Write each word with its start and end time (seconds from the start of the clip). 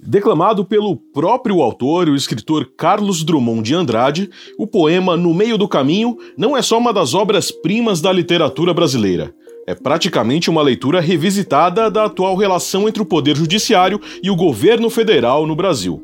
Declamado 0.00 0.64
pelo 0.64 0.94
próprio 0.94 1.60
autor, 1.60 2.08
o 2.08 2.14
escritor 2.14 2.70
Carlos 2.76 3.24
Drummond 3.24 3.62
de 3.62 3.74
Andrade, 3.74 4.30
o 4.56 4.64
poema 4.64 5.16
No 5.16 5.34
Meio 5.34 5.58
do 5.58 5.66
Caminho 5.66 6.16
não 6.36 6.56
é 6.56 6.62
só 6.62 6.78
uma 6.78 6.92
das 6.92 7.14
obras-primas 7.14 8.00
da 8.00 8.12
literatura 8.12 8.72
brasileira. 8.72 9.34
É 9.66 9.74
praticamente 9.74 10.48
uma 10.48 10.62
leitura 10.62 11.00
revisitada 11.00 11.90
da 11.90 12.04
atual 12.04 12.36
relação 12.36 12.88
entre 12.88 13.02
o 13.02 13.04
Poder 13.04 13.36
Judiciário 13.36 14.00
e 14.22 14.30
o 14.30 14.36
governo 14.36 14.88
federal 14.88 15.48
no 15.48 15.56
Brasil. 15.56 16.00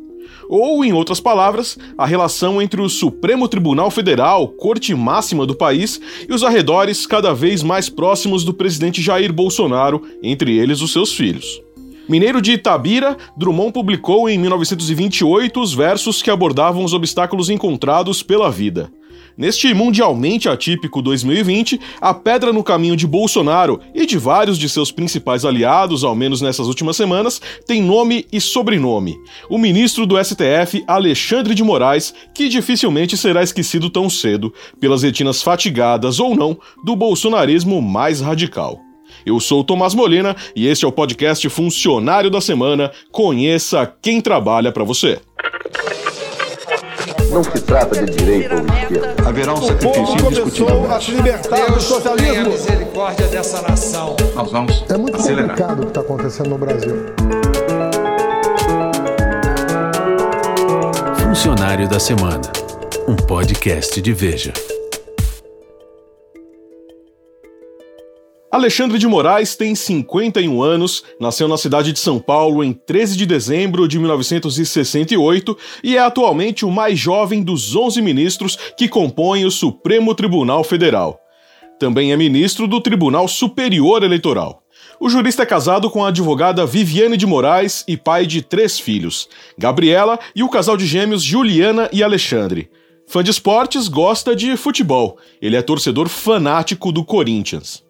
Ou, 0.49 0.85
em 0.85 0.93
outras 0.93 1.21
palavras, 1.21 1.79
a 1.97 2.05
relação 2.05 2.61
entre 2.61 2.83
o 2.83 2.89
Supremo 2.89 3.47
Tribunal 3.47 3.93
Federal, 3.93 4.49
corte 4.49 4.93
máxima 4.93 5.47
do 5.47 5.55
país, 5.55 6.01
e 6.29 6.35
os 6.35 6.43
arredores 6.43 7.07
cada 7.07 7.33
vez 7.33 7.63
mais 7.63 7.89
próximos 7.89 8.43
do 8.43 8.53
presidente 8.53 9.01
Jair 9.01 9.33
Bolsonaro, 9.33 10.03
entre 10.21 10.59
eles 10.59 10.81
os 10.81 10.93
seus 10.93 11.13
filhos. 11.15 11.64
Mineiro 12.07 12.43
de 12.43 12.53
Itabira, 12.53 13.17
Drummond 13.35 13.73
publicou 13.73 14.29
em 14.29 14.39
1928 14.39 15.59
os 15.59 15.73
versos 15.73 16.21
que 16.21 16.31
abordavam 16.31 16.85
os 16.85 16.93
obstáculos 16.93 17.49
encontrados 17.49 18.23
pela 18.23 18.51
vida. 18.51 18.93
Neste 19.37 19.73
mundialmente 19.73 20.49
atípico 20.49 21.01
2020, 21.01 21.81
a 22.01 22.13
pedra 22.13 22.53
no 22.53 22.63
caminho 22.63 22.95
de 22.95 23.07
Bolsonaro 23.07 23.81
e 23.95 24.07
de 24.07 24.19
vários 24.19 24.59
de 24.59 24.69
seus 24.69 24.93
principais 24.93 25.45
aliados, 25.47 26.05
ao 26.05 26.15
menos 26.15 26.41
nessas 26.43 26.69
últimas 26.69 26.97
semanas, 26.97 27.41
tem 27.67 27.83
nome 27.83 28.27
e 28.31 28.41
sobrenome. 28.41 29.17
O 29.49 29.57
ministro 29.59 30.07
do 30.07 30.23
STF, 30.23 30.85
Alexandre 30.87 31.55
de 31.55 31.65
Moraes, 31.65 32.15
que 32.35 32.49
dificilmente 32.49 33.17
será 33.17 33.43
esquecido 33.43 33.89
tão 33.89 34.11
cedo, 34.11 34.53
pelas 34.79 35.03
retinas 35.03 35.43
fatigadas 35.43 36.21
ou 36.21 36.37
não 36.37 36.57
do 36.85 36.95
bolsonarismo 36.95 37.81
mais 37.81 38.21
radical. 38.21 38.84
Eu 39.25 39.39
sou 39.41 39.61
o 39.61 39.65
Tomás 39.65 39.95
Molina 39.95 40.35
e 40.55 40.67
este 40.67 40.85
é 40.85 40.89
o 40.89 40.93
podcast 40.93 41.49
Funcionário 41.49 42.31
da 42.31 42.41
Semana. 42.41 42.91
Conheça 43.13 43.91
quem 44.03 44.21
trabalha 44.21 44.71
para 44.73 44.85
você. 44.85 45.19
Não 47.31 47.43
se 47.43 47.61
trata 47.63 48.05
de 48.05 48.13
direita 48.17 48.55
ou 48.55 48.61
esquerda. 48.65 49.29
Haverá 49.29 49.55
um 49.55 49.63
sacrifício 49.63 50.27
indiscutível. 50.27 50.93
a 50.93 51.01
se 51.01 51.11
libertar 51.11 51.73
do 51.73 51.81
socialismo. 51.81 52.47
a 52.47 52.49
misericórdia 52.51 53.27
dessa 53.27 53.61
nação. 53.63 54.15
Nós 54.37 54.53
vamos 54.53 54.85
É 54.89 54.97
muito 54.97 55.17
acelerar. 55.17 55.49
complicado 55.51 55.79
o 55.79 55.83
que 55.83 55.89
está 55.89 56.01
acontecendo 56.01 56.51
no 56.51 56.59
Brasil. 56.59 56.95
Funcionário 61.21 61.89
da 61.89 61.99
Semana, 61.99 62.41
um 63.09 63.17
podcast 63.17 64.01
de 64.01 64.13
Veja. 64.13 64.53
Alexandre 68.55 69.01
de 69.01 69.09
Moraes 69.09 69.57
tem 69.57 69.75
51 69.75 70.63
anos, 70.63 71.03
nasceu 71.19 71.49
na 71.49 71.57
cidade 71.57 71.93
de 71.93 71.99
São 71.99 72.21
Paulo 72.21 72.63
em 72.63 72.73
13 72.73 73.17
de 73.17 73.27
dezembro 73.27 73.89
de 73.89 73.99
1968 73.99 75.59
e 75.83 75.97
é 75.97 75.99
atualmente 75.99 76.65
o 76.65 76.71
mais 76.71 76.97
jovem 76.97 77.43
dos 77.43 77.75
11 77.75 78.01
ministros 78.01 78.57
que 78.79 78.87
compõem 78.87 79.45
o 79.45 79.51
Supremo 79.51 80.15
Tribunal 80.15 80.63
Federal. 80.63 81.19
Também 81.81 82.13
é 82.13 82.17
ministro 82.17 82.69
do 82.69 82.81
Tribunal 82.81 83.27
Superior 83.27 84.05
Eleitoral. 84.05 84.63
O 85.01 85.11
jurista 85.11 85.43
é 85.43 85.47
casado 85.47 85.91
com 85.91 86.05
a 86.05 86.09
advogada 86.11 86.65
Viviane 86.65 87.17
de 87.17 87.27
Moraes 87.27 87.83
e 87.89 87.97
pai 87.97 88.25
de 88.25 88.41
três 88.41 88.79
filhos, 88.79 89.29
Gabriela 89.59 90.17
e 90.33 90.45
o 90.45 90.49
casal 90.49 90.77
de 90.77 90.87
gêmeos 90.87 91.25
Juliana 91.25 91.91
e 91.93 92.05
Alexandre. 92.05 92.71
Fã 93.09 93.21
de 93.25 93.33
esportes, 93.33 93.89
gosta 93.89 94.33
de 94.37 94.57
futebol. 94.57 95.19
Ele 95.43 95.57
é 95.57 95.63
torcedor 95.63 96.09
fanático 96.09 96.93
do 96.93 97.05
Corinthians. 97.05 97.83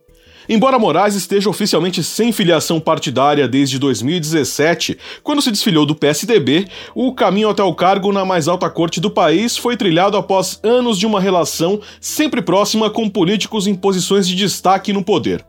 Embora 0.49 0.79
Moraes 0.79 1.15
esteja 1.15 1.49
oficialmente 1.49 2.03
sem 2.03 2.31
filiação 2.31 2.79
partidária 2.79 3.49
desde 3.49 3.79
2017, 3.79 4.99
quando 5.23 5.41
se 5.41 5.51
desfilhou 5.51 5.87
do 5.87 5.95
PSDB, 5.95 6.67
o 6.95 7.15
caminho 7.15 7.49
até 7.49 7.63
o 7.63 7.75
cargo 7.75 8.13
na 8.13 8.25
mais 8.25 8.47
alta 8.47 8.69
corte 8.69 9.01
do 9.01 9.11
país 9.11 9.57
foi 9.57 9.77
trilhado 9.77 10.17
após 10.17 10.61
anos 10.63 10.99
de 10.99 11.07
uma 11.07 11.21
relação 11.21 11.81
sempre 12.01 12.43
próxima 12.43 12.91
com 12.91 13.09
políticos 13.09 13.67
em 13.67 13.75
posições 13.75 14.29
de 14.29 14.35
destaque 14.35 14.93
no 14.93 15.03
poder. 15.03 15.45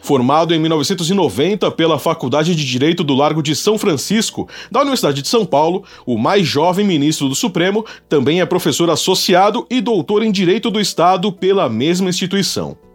Formado 0.00 0.54
em 0.54 0.60
1990 0.60 1.68
pela 1.72 1.98
Faculdade 1.98 2.54
de 2.54 2.64
Direito 2.64 3.02
do 3.02 3.14
Largo 3.14 3.42
de 3.42 3.56
São 3.56 3.76
Francisco, 3.76 4.48
da 4.70 4.80
Universidade 4.82 5.20
de 5.20 5.26
São 5.26 5.44
Paulo, 5.44 5.82
o 6.06 6.16
mais 6.16 6.46
jovem 6.46 6.86
ministro 6.86 7.28
do 7.28 7.34
Supremo 7.34 7.84
também 8.08 8.40
é 8.40 8.46
professor 8.46 8.88
associado 8.88 9.66
e 9.68 9.80
doutor 9.80 10.22
em 10.22 10.30
Direito 10.30 10.70
do 10.70 10.80
Estado 10.80 11.32
pela 11.32 11.68
mesma 11.68 12.08
instituição. 12.08 12.85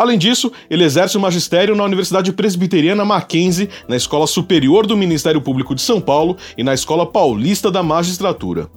Além 0.00 0.16
disso, 0.16 0.50
ele 0.70 0.82
exerce 0.82 1.18
o 1.18 1.20
magistério 1.20 1.76
na 1.76 1.84
Universidade 1.84 2.32
Presbiteriana 2.32 3.04
Mackenzie, 3.04 3.68
na 3.86 3.94
Escola 3.94 4.26
Superior 4.26 4.86
do 4.86 4.96
Ministério 4.96 5.42
Público 5.42 5.74
de 5.74 5.82
São 5.82 6.00
Paulo 6.00 6.38
e 6.56 6.64
na 6.64 6.72
Escola 6.72 7.04
Paulista 7.04 7.70
da 7.70 7.82
Magistratura. 7.82 8.70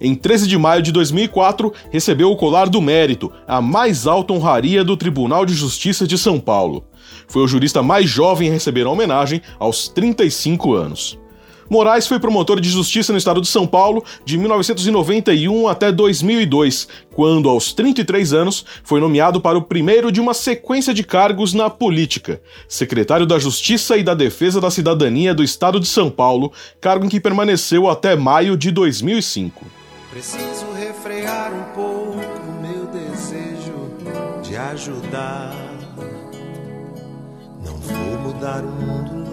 Em 0.00 0.16
13 0.16 0.48
de 0.48 0.58
maio 0.58 0.82
de 0.82 0.90
2004, 0.90 1.72
recebeu 1.92 2.28
o 2.28 2.34
Colar 2.34 2.68
do 2.68 2.82
Mérito, 2.82 3.30
a 3.46 3.62
mais 3.62 4.04
alta 4.04 4.32
honraria 4.32 4.82
do 4.82 4.96
Tribunal 4.96 5.46
de 5.46 5.54
Justiça 5.54 6.08
de 6.08 6.18
São 6.18 6.40
Paulo. 6.40 6.82
Foi 7.28 7.44
o 7.44 7.46
jurista 7.46 7.80
mais 7.80 8.10
jovem 8.10 8.48
a 8.48 8.52
receber 8.52 8.84
a 8.84 8.90
homenagem 8.90 9.40
aos 9.60 9.86
35 9.86 10.74
anos. 10.74 11.16
Moraes 11.68 12.06
foi 12.06 12.18
promotor 12.18 12.60
de 12.60 12.68
justiça 12.68 13.12
no 13.12 13.18
estado 13.18 13.40
de 13.40 13.48
São 13.48 13.66
Paulo 13.66 14.04
de 14.24 14.36
1991 14.36 15.68
até 15.68 15.90
2002, 15.90 16.88
quando, 17.12 17.48
aos 17.48 17.72
33 17.72 18.32
anos, 18.32 18.64
foi 18.82 19.00
nomeado 19.00 19.40
para 19.40 19.58
o 19.58 19.62
primeiro 19.62 20.12
de 20.12 20.20
uma 20.20 20.34
sequência 20.34 20.92
de 20.92 21.02
cargos 21.02 21.54
na 21.54 21.70
política, 21.70 22.40
secretário 22.68 23.26
da 23.26 23.38
Justiça 23.38 23.96
e 23.96 24.02
da 24.02 24.14
Defesa 24.14 24.60
da 24.60 24.70
Cidadania 24.70 25.34
do 25.34 25.42
estado 25.42 25.80
de 25.80 25.86
São 25.86 26.10
Paulo, 26.10 26.52
cargo 26.80 27.06
em 27.06 27.08
que 27.08 27.20
permaneceu 27.20 27.88
até 27.88 28.14
maio 28.14 28.56
de 28.56 28.70
2005. 28.70 29.64
Preciso 30.10 30.66
refrear 30.78 31.52
um 31.52 31.74
pouco 31.74 32.18
meu 32.60 32.86
desejo 32.86 33.90
de 34.42 34.56
ajudar. 34.56 35.52
Não 37.64 37.76
vou 37.78 38.18
mudar 38.20 38.62
o 38.62 38.70
mundo 38.70 39.23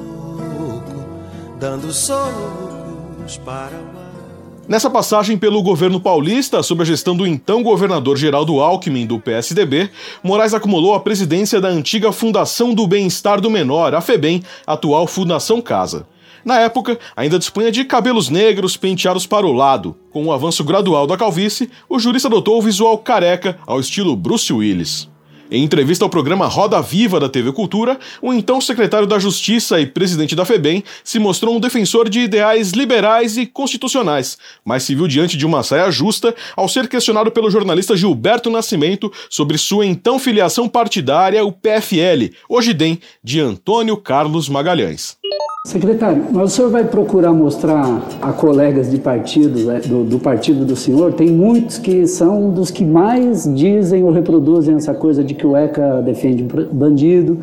dando 1.61 1.93
socos 1.93 3.37
para 3.45 3.75
o 3.75 3.95
ar. 3.95 4.65
Nessa 4.67 4.89
passagem 4.89 5.37
pelo 5.37 5.61
governo 5.61 6.01
paulista, 6.01 6.63
sob 6.63 6.81
a 6.81 6.85
gestão 6.85 7.15
do 7.15 7.27
então 7.27 7.61
governador 7.61 8.17
Geraldo 8.17 8.59
Alckmin, 8.59 9.05
do 9.05 9.19
PSDB, 9.19 9.91
Moraes 10.23 10.55
acumulou 10.55 10.95
a 10.95 10.99
presidência 10.99 11.61
da 11.61 11.67
antiga 11.67 12.11
Fundação 12.11 12.73
do 12.73 12.87
Bem-Estar 12.87 13.39
do 13.39 13.49
Menor, 13.51 13.93
a 13.93 14.01
FEBEM, 14.01 14.41
atual 14.65 15.05
Fundação 15.05 15.61
Casa. 15.61 16.07
Na 16.43 16.59
época, 16.59 16.97
ainda 17.15 17.37
dispunha 17.37 17.71
de 17.71 17.85
cabelos 17.85 18.27
negros 18.27 18.75
penteados 18.75 19.27
para 19.27 19.45
o 19.45 19.53
lado. 19.53 19.95
Com 20.09 20.25
o 20.25 20.31
avanço 20.31 20.63
gradual 20.63 21.05
da 21.05 21.15
calvície, 21.15 21.69
o 21.87 21.99
jurista 21.99 22.27
adotou 22.27 22.57
o 22.57 22.61
visual 22.63 22.97
careca, 22.97 23.59
ao 23.67 23.79
estilo 23.79 24.15
Bruce 24.15 24.51
Willis. 24.51 25.10
Em 25.53 25.65
entrevista 25.65 26.05
ao 26.05 26.09
programa 26.09 26.47
Roda 26.47 26.81
Viva 26.81 27.19
da 27.19 27.27
TV 27.27 27.51
Cultura, 27.51 27.99
o 28.21 28.31
então 28.31 28.61
secretário 28.61 29.05
da 29.05 29.19
Justiça 29.19 29.81
e 29.81 29.85
presidente 29.85 30.33
da 30.33 30.45
FEBEM 30.45 30.81
se 31.03 31.19
mostrou 31.19 31.53
um 31.53 31.59
defensor 31.59 32.07
de 32.07 32.21
ideais 32.21 32.71
liberais 32.71 33.35
e 33.35 33.45
constitucionais, 33.45 34.37
mas 34.63 34.83
se 34.83 34.95
viu 34.95 35.09
diante 35.09 35.35
de 35.35 35.45
uma 35.45 35.61
saia 35.61 35.91
justa 35.91 36.33
ao 36.55 36.69
ser 36.69 36.87
questionado 36.87 37.29
pelo 37.31 37.51
jornalista 37.51 37.97
Gilberto 37.97 38.49
Nascimento 38.49 39.11
sobre 39.29 39.57
sua 39.57 39.85
então 39.85 40.17
filiação 40.17 40.69
partidária, 40.69 41.43
o 41.43 41.51
PFL, 41.51 42.33
hoje 42.47 42.73
DEM, 42.73 42.97
de 43.21 43.41
Antônio 43.41 43.97
Carlos 43.97 44.47
Magalhães. 44.47 45.17
Secretário, 45.63 46.23
mas 46.31 46.51
o 46.51 46.55
senhor 46.55 46.71
vai 46.71 46.83
procurar 46.83 47.31
mostrar 47.33 48.01
a 48.19 48.33
colegas 48.33 48.89
de 48.89 48.97
partido, 48.97 49.59
né, 49.59 49.79
do, 49.79 50.03
do 50.03 50.17
partido 50.17 50.65
do 50.65 50.75
senhor, 50.75 51.13
tem 51.13 51.29
muitos 51.29 51.77
que 51.77 52.07
são 52.07 52.49
dos 52.49 52.71
que 52.71 52.83
mais 52.83 53.43
dizem 53.43 54.03
ou 54.03 54.09
reproduzem 54.11 54.73
essa 54.73 54.95
coisa 54.95 55.23
de 55.23 55.35
que 55.35 55.45
o 55.45 55.55
ECA 55.55 56.01
defende 56.03 56.43
bandido, 56.71 57.37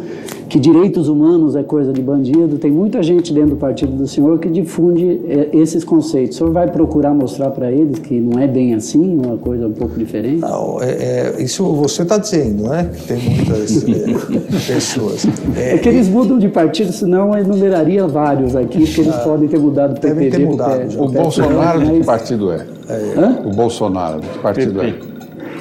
que 0.49 0.59
direitos 0.59 1.09
humanos 1.09 1.55
é 1.55 1.63
coisa 1.63 1.93
de 1.93 2.01
bandido. 2.01 2.59
Tem 2.59 2.73
muita 2.73 3.03
gente 3.03 3.33
dentro 3.33 3.51
do 3.51 3.57
partido 3.57 3.93
do 3.93 4.07
senhor 4.09 4.39
que 4.39 4.49
difunde 4.49 5.21
é, 5.29 5.51
esses 5.53 5.85
conceitos. 5.85 6.37
O 6.37 6.39
senhor 6.39 6.53
vai 6.53 6.69
procurar 6.69 7.15
mostrar 7.15 7.51
para 7.51 7.71
eles 7.71 7.99
que 7.99 8.19
não 8.19 8.41
é 8.41 8.49
bem 8.49 8.75
assim, 8.75 9.17
uma 9.17 9.37
coisa 9.37 9.69
um 9.69 9.73
pouco 9.73 9.97
diferente? 9.97 10.41
Não, 10.41 10.83
é, 10.83 11.37
é, 11.37 11.43
isso 11.43 11.63
você 11.65 12.03
está 12.03 12.19
dizendo, 12.19 12.65
não 12.65 12.75
é? 12.75 12.85
Que 12.85 13.07
tem 13.07 13.19
muitas 13.19 13.85
é, 13.87 14.75
pessoas. 14.75 15.27
É, 15.57 15.79
que 15.79 15.89
eles 15.89 16.09
mudam 16.09 16.39
de 16.39 16.49
partido, 16.49 16.93
senão 16.93 17.33
eu 17.35 17.45
enumeraria 17.45 18.08
vários 18.09 18.57
aqui, 18.57 18.85
porque 18.87 19.01
eles 19.01 19.17
podem 19.17 19.49
ter 19.49 19.59
mudado 19.59 19.95
do 19.95 20.01
Devem 20.01 20.31
PPD 20.31 20.37
ter 20.37 20.47
mudado 20.47 21.03
O 21.03 21.09
Bolsonaro 21.09 21.79
de 21.81 21.87
mas- 21.87 21.99
que 21.99 22.05
partido 22.05 22.53
é? 22.53 22.67
É, 22.89 23.47
o 23.47 23.51
Bolsonaro, 23.51 24.21
que 24.21 24.39
partido 24.39 24.81
é? 24.83 24.95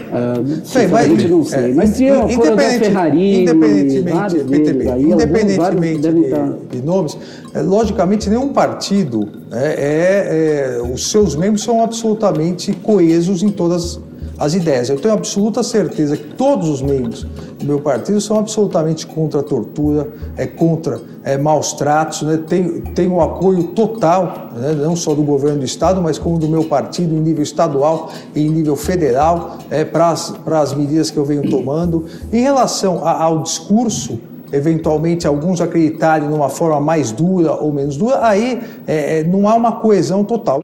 Uh, 0.07 0.61
sei, 0.63 0.87
mas, 0.87 1.29
não 1.29 1.43
sei. 1.43 1.71
É, 1.71 1.73
mas 1.73 1.97
tinha 1.97 2.17
o 2.17 2.33
Coronel 2.33 2.69
Ferrari, 2.79 3.41
independentemente, 3.41 4.43
deles, 4.43 4.87
aí, 4.87 5.03
independentemente 5.03 5.99
de, 5.99 6.77
de, 6.77 6.85
nomes, 6.85 7.17
é, 7.53 7.61
logicamente 7.61 8.29
nenhum 8.29 8.53
partido 8.53 9.27
né, 9.51 9.73
é, 9.75 10.77
é, 10.77 10.81
os 10.81 11.11
seus 11.11 11.35
membros 11.35 11.61
são 11.61 11.83
absolutamente 11.83 12.71
coesos 12.71 13.43
em 13.43 13.49
todas 13.49 13.99
as 14.37 14.53
ideias. 14.53 14.89
Eu 14.89 14.99
tenho 14.99 15.13
absoluta 15.13 15.63
certeza 15.63 16.15
que 16.15 16.35
todos 16.35 16.69
os 16.69 16.81
membros 16.81 17.23
do 17.23 17.65
meu 17.65 17.79
partido 17.79 18.21
são 18.21 18.37
absolutamente 18.37 19.05
contra 19.07 19.39
a 19.39 19.43
tortura, 19.43 20.07
é 20.35 20.45
contra 20.45 21.01
é, 21.23 21.37
maus 21.37 21.73
tratos, 21.73 22.21
né? 22.21 22.39
tem, 22.47 22.81
tem 22.81 23.07
o 23.07 23.19
apoio 23.19 23.63
total, 23.69 24.49
né? 24.55 24.73
não 24.73 24.95
só 24.95 25.15
do 25.15 25.23
governo 25.23 25.59
do 25.59 25.65
Estado, 25.65 26.01
mas 26.01 26.17
como 26.17 26.37
do 26.37 26.47
meu 26.47 26.65
partido 26.65 27.15
em 27.15 27.19
nível 27.19 27.43
estadual 27.43 28.11
e 28.35 28.45
em 28.45 28.49
nível 28.49 28.75
federal, 28.75 29.57
é, 29.69 29.83
para 29.83 30.11
as 30.11 30.73
medidas 30.73 31.09
que 31.09 31.17
eu 31.17 31.25
venho 31.25 31.49
tomando. 31.49 32.05
Em 32.31 32.41
relação 32.41 33.05
a, 33.05 33.23
ao 33.23 33.41
discurso, 33.41 34.19
eventualmente 34.51 35.27
alguns 35.27 35.59
acreditarem 35.59 36.29
numa 36.29 36.49
forma 36.49 36.79
mais 36.79 37.11
dura 37.11 37.53
ou 37.53 37.73
menos 37.73 37.97
dura, 37.97 38.25
aí 38.25 38.61
é, 38.85 39.19
é 39.19 39.23
não 39.23 39.47
há 39.49 39.55
uma 39.55 39.73
coesão 39.73 40.23
total. 40.23 40.61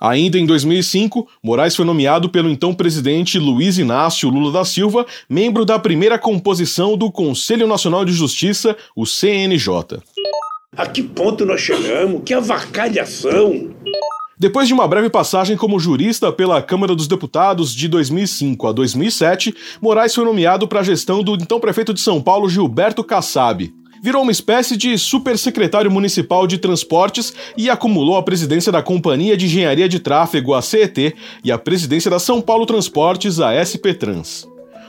Ainda 0.00 0.38
em 0.38 0.46
2005, 0.46 1.28
Moraes 1.42 1.74
foi 1.74 1.84
nomeado 1.84 2.28
pelo 2.28 2.48
então 2.48 2.72
presidente 2.72 3.38
Luiz 3.38 3.78
Inácio 3.78 4.28
Lula 4.28 4.52
da 4.52 4.64
Silva, 4.64 5.04
membro 5.28 5.64
da 5.64 5.78
primeira 5.78 6.18
composição 6.18 6.96
do 6.96 7.10
Conselho 7.10 7.66
Nacional 7.66 8.04
de 8.04 8.12
Justiça, 8.12 8.76
o 8.94 9.04
CNJ. 9.04 10.00
A 10.76 10.86
que 10.86 11.02
ponto 11.02 11.44
nós 11.44 11.60
chegamos? 11.60 12.22
Que 12.24 12.34
avacalhação! 12.34 13.70
Depois 14.40 14.68
de 14.68 14.74
uma 14.74 14.86
breve 14.86 15.10
passagem 15.10 15.56
como 15.56 15.80
jurista 15.80 16.30
pela 16.30 16.62
Câmara 16.62 16.94
dos 16.94 17.08
Deputados 17.08 17.74
de 17.74 17.88
2005 17.88 18.68
a 18.68 18.72
2007, 18.72 19.52
Moraes 19.82 20.14
foi 20.14 20.24
nomeado 20.24 20.68
para 20.68 20.78
a 20.78 20.84
gestão 20.84 21.24
do 21.24 21.34
então 21.34 21.58
prefeito 21.58 21.92
de 21.92 22.00
São 22.00 22.22
Paulo, 22.22 22.48
Gilberto 22.48 23.02
Kassab 23.02 23.74
virou 24.02 24.22
uma 24.22 24.32
espécie 24.32 24.76
de 24.76 24.96
supersecretário 24.96 25.90
municipal 25.90 26.46
de 26.46 26.58
transportes 26.58 27.32
e 27.56 27.68
acumulou 27.70 28.16
a 28.16 28.22
presidência 28.22 28.70
da 28.70 28.82
Companhia 28.82 29.36
de 29.36 29.46
Engenharia 29.46 29.88
de 29.88 29.98
Tráfego, 29.98 30.54
a 30.54 30.62
CET, 30.62 31.14
e 31.44 31.52
a 31.52 31.58
presidência 31.58 32.10
da 32.10 32.18
São 32.18 32.40
Paulo 32.40 32.66
Transportes, 32.66 33.40
a 33.40 33.52
SP 33.64 33.94
Trans. 33.94 34.46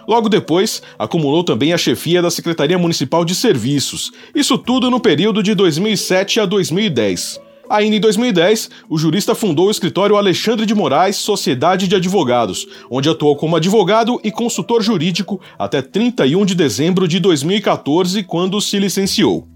Logo 0.07 0.27
depois, 0.27 0.81
acumulou 0.97 1.43
também 1.43 1.71
a 1.71 1.77
chefia 1.77 2.21
da 2.21 2.31
Secretaria 2.31 2.77
Municipal 2.77 3.23
de 3.23 3.35
Serviços, 3.35 4.11
isso 4.33 4.57
tudo 4.57 4.89
no 4.89 4.99
período 4.99 5.43
de 5.43 5.53
2007 5.53 6.39
a 6.39 6.45
2010. 6.45 7.48
Ainda 7.69 7.97
em 7.97 7.99
2010, 7.99 8.71
o 8.89 8.97
jurista 8.97 9.35
fundou 9.35 9.67
o 9.67 9.71
escritório 9.71 10.15
Alexandre 10.15 10.65
de 10.65 10.73
Moraes 10.73 11.17
Sociedade 11.17 11.87
de 11.87 11.95
Advogados, 11.95 12.65
onde 12.89 13.07
atuou 13.07 13.35
como 13.35 13.55
advogado 13.55 14.19
e 14.23 14.31
consultor 14.31 14.81
jurídico 14.81 15.39
até 15.57 15.79
31 15.79 16.45
de 16.45 16.55
dezembro 16.55 17.07
de 17.07 17.19
2014, 17.19 18.23
quando 18.23 18.59
se 18.59 18.79
licenciou. 18.79 19.47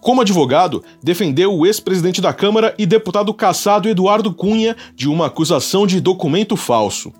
Como 0.00 0.22
advogado, 0.22 0.82
defendeu 1.02 1.54
o 1.54 1.66
ex-presidente 1.66 2.22
da 2.22 2.32
Câmara 2.32 2.74
e 2.78 2.86
deputado 2.86 3.34
caçado 3.34 3.88
Eduardo 3.88 4.32
Cunha 4.32 4.74
de 4.96 5.06
uma 5.06 5.26
acusação 5.26 5.86
de 5.86 6.00
documento 6.00 6.56
falso. 6.56 7.12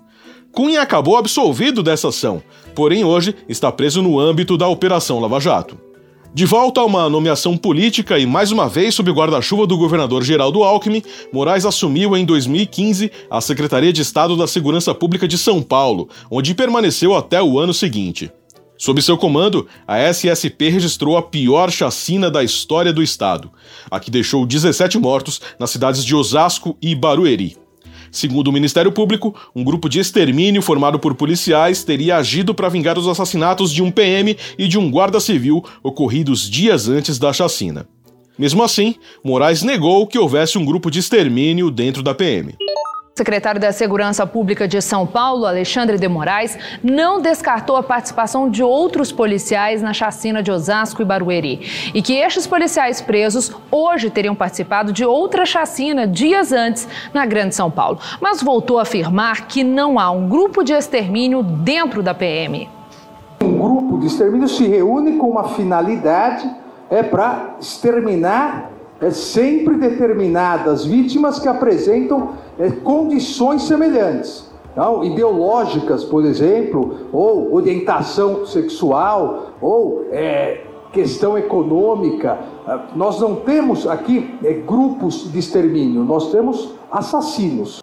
Cunha 0.51 0.81
acabou 0.81 1.15
absolvido 1.15 1.83
dessa 1.83 2.07
ação, 2.07 2.41
porém 2.73 3.03
hoje 3.03 3.35
está 3.47 3.71
preso 3.71 4.01
no 4.01 4.19
âmbito 4.19 4.57
da 4.57 4.67
Operação 4.67 5.19
Lava 5.19 5.39
Jato. 5.39 5.88
De 6.31 6.45
volta 6.45 6.81
a 6.81 6.85
uma 6.85 7.09
nomeação 7.09 7.57
política 7.57 8.19
e 8.19 8.25
mais 8.25 8.51
uma 8.51 8.69
vez 8.69 8.93
sob 8.93 9.11
guarda-chuva 9.11 9.65
do 9.65 9.75
governador 9.75 10.23
Geraldo 10.23 10.63
Alckmin, 10.63 11.01
Moraes 11.33 11.65
assumiu 11.65 12.15
em 12.15 12.23
2015 12.23 13.11
a 13.31 13.41
Secretaria 13.41 13.91
de 13.91 14.03
Estado 14.03 14.37
da 14.37 14.45
Segurança 14.45 14.93
Pública 14.93 15.27
de 15.27 15.39
São 15.39 15.59
Paulo, 15.61 16.07
onde 16.29 16.53
permaneceu 16.53 17.15
até 17.15 17.41
o 17.41 17.57
ano 17.57 17.73
seguinte. 17.73 18.31
Sob 18.77 19.01
seu 19.01 19.17
comando, 19.17 19.67
a 19.87 19.97
SSP 19.97 20.69
registrou 20.69 21.17
a 21.17 21.21
pior 21.23 21.71
chacina 21.71 22.29
da 22.29 22.43
história 22.43 22.93
do 22.93 23.01
estado, 23.01 23.51
a 23.89 23.99
que 23.99 24.11
deixou 24.11 24.45
17 24.45 24.99
mortos 24.99 25.41
nas 25.59 25.71
cidades 25.71 26.05
de 26.05 26.15
Osasco 26.15 26.77
e 26.79 26.93
Barueri. 26.93 27.57
Segundo 28.11 28.47
o 28.47 28.51
Ministério 28.51 28.91
Público, 28.91 29.35
um 29.55 29.63
grupo 29.63 29.89
de 29.89 29.99
extermínio 29.99 30.61
formado 30.61 30.99
por 30.99 31.15
policiais 31.15 31.83
teria 31.83 32.17
agido 32.17 32.53
para 32.53 32.69
vingar 32.69 32.97
os 32.97 33.07
assassinatos 33.07 33.71
de 33.71 33.81
um 33.81 33.91
PM 33.91 34.35
e 34.57 34.67
de 34.67 34.77
um 34.77 34.89
guarda 34.89 35.19
civil 35.19 35.63
ocorridos 35.83 36.49
dias 36.49 36.87
antes 36.87 37.17
da 37.17 37.31
chacina. 37.33 37.87
Mesmo 38.37 38.63
assim, 38.63 38.95
Moraes 39.23 39.63
negou 39.63 40.07
que 40.07 40.17
houvesse 40.17 40.57
um 40.57 40.65
grupo 40.65 40.89
de 40.89 40.99
extermínio 40.99 41.69
dentro 41.69 42.01
da 42.01 42.15
PM 42.15 42.55
secretário 43.19 43.59
da 43.59 43.73
Segurança 43.73 44.25
Pública 44.25 44.65
de 44.65 44.81
São 44.81 45.05
Paulo, 45.05 45.45
Alexandre 45.45 45.97
de 45.97 46.07
Moraes, 46.07 46.57
não 46.81 47.21
descartou 47.21 47.75
a 47.75 47.83
participação 47.83 48.49
de 48.49 48.63
outros 48.63 49.11
policiais 49.11 49.81
na 49.81 49.91
chacina 49.91 50.41
de 50.41 50.49
Osasco 50.49 51.01
e 51.01 51.05
Barueri. 51.05 51.91
E 51.93 52.01
que 52.01 52.13
estes 52.13 52.47
policiais 52.47 53.01
presos 53.01 53.51
hoje 53.69 54.09
teriam 54.09 54.33
participado 54.33 54.93
de 54.93 55.03
outra 55.03 55.45
chacina 55.45 56.07
dias 56.07 56.53
antes 56.53 56.87
na 57.13 57.25
Grande 57.25 57.55
São 57.55 57.69
Paulo. 57.69 57.99
Mas 58.21 58.41
voltou 58.41 58.79
a 58.79 58.83
afirmar 58.83 59.47
que 59.47 59.65
não 59.65 59.99
há 59.99 60.09
um 60.09 60.29
grupo 60.29 60.63
de 60.63 60.71
extermínio 60.71 61.43
dentro 61.43 62.01
da 62.01 62.13
PM. 62.13 62.69
Um 63.41 63.57
grupo 63.57 63.99
de 63.99 64.07
extermínio 64.07 64.47
se 64.47 64.65
reúne 64.65 65.17
com 65.17 65.27
uma 65.29 65.49
finalidade 65.49 66.49
é 66.89 67.03
para 67.03 67.55
exterminar 67.59 68.78
é, 69.01 69.11
sempre 69.11 69.75
determinadas 69.75 70.85
vítimas 70.85 71.39
que 71.39 71.47
apresentam 71.47 72.33
é, 72.59 72.69
condições 72.69 73.63
semelhantes. 73.63 74.49
Não, 74.75 75.03
ideológicas, 75.03 76.03
por 76.03 76.23
exemplo, 76.23 77.07
ou 77.11 77.53
orientação 77.53 78.45
sexual, 78.45 79.53
ou 79.59 80.07
é, 80.11 80.61
questão 80.93 81.37
econômica. 81.37 82.37
Ah, 82.65 82.87
nós 82.95 83.19
não 83.19 83.35
temos 83.37 83.87
aqui 83.87 84.35
é, 84.43 84.53
grupos 84.53 85.31
de 85.31 85.39
extermínio, 85.39 86.03
nós 86.03 86.31
temos 86.31 86.69
assassinos. 86.91 87.81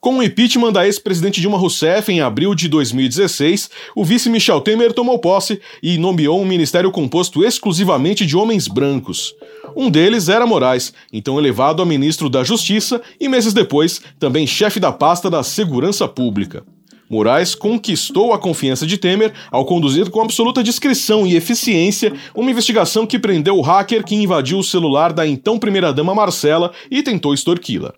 Com 0.00 0.18
o 0.18 0.22
impeachment 0.22 0.72
da 0.72 0.84
ex-presidente 0.84 1.40
Dilma 1.40 1.56
Rousseff 1.56 2.10
em 2.10 2.20
abril 2.20 2.56
de 2.56 2.68
2016, 2.68 3.70
o 3.94 4.04
vice 4.04 4.28
Michel 4.28 4.60
Temer 4.60 4.92
tomou 4.92 5.16
posse 5.20 5.60
e 5.80 5.96
nomeou 5.96 6.40
um 6.40 6.44
ministério 6.44 6.90
composto 6.90 7.44
exclusivamente 7.44 8.26
de 8.26 8.36
homens 8.36 8.66
brancos. 8.66 9.32
Um 9.76 9.90
deles 9.90 10.28
era 10.28 10.46
Moraes, 10.46 10.92
então 11.12 11.38
elevado 11.38 11.82
a 11.82 11.86
ministro 11.86 12.28
da 12.28 12.42
Justiça 12.42 13.00
e 13.20 13.28
meses 13.28 13.52
depois 13.52 14.00
também 14.18 14.46
chefe 14.46 14.80
da 14.80 14.92
pasta 14.92 15.30
da 15.30 15.42
Segurança 15.42 16.06
Pública. 16.08 16.64
Moraes 17.12 17.54
conquistou 17.54 18.32
a 18.32 18.38
confiança 18.38 18.86
de 18.86 18.96
Temer 18.96 19.34
ao 19.50 19.66
conduzir 19.66 20.08
com 20.08 20.22
absoluta 20.22 20.62
discrição 20.62 21.26
e 21.26 21.36
eficiência 21.36 22.10
uma 22.34 22.50
investigação 22.50 23.06
que 23.06 23.18
prendeu 23.18 23.58
o 23.58 23.60
hacker 23.60 24.02
que 24.02 24.14
invadiu 24.14 24.58
o 24.58 24.64
celular 24.64 25.12
da 25.12 25.26
então 25.26 25.58
primeira-dama 25.58 26.14
Marcela 26.14 26.72
e 26.90 27.02
tentou 27.02 27.34
extorquí-la. 27.34 27.92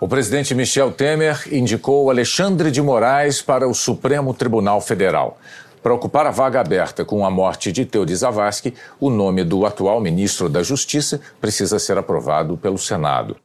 O 0.00 0.08
presidente 0.08 0.54
Michel 0.54 0.92
Temer 0.92 1.42
indicou 1.52 2.08
Alexandre 2.08 2.70
de 2.70 2.80
Moraes 2.80 3.42
para 3.42 3.68
o 3.68 3.74
Supremo 3.74 4.32
Tribunal 4.32 4.80
Federal. 4.80 5.38
Para 5.82 5.94
ocupar 5.94 6.26
a 6.26 6.30
vaga 6.30 6.60
aberta 6.60 7.04
com 7.04 7.26
a 7.26 7.30
morte 7.30 7.72
de 7.72 7.84
Teori 7.84 8.14
Zavascki, 8.14 8.72
o 9.00 9.10
nome 9.10 9.42
do 9.42 9.66
atual 9.66 10.00
ministro 10.00 10.48
da 10.48 10.62
Justiça 10.62 11.20
precisa 11.40 11.78
ser 11.78 11.98
aprovado 11.98 12.56
pelo 12.56 12.78
Senado. 12.78 13.36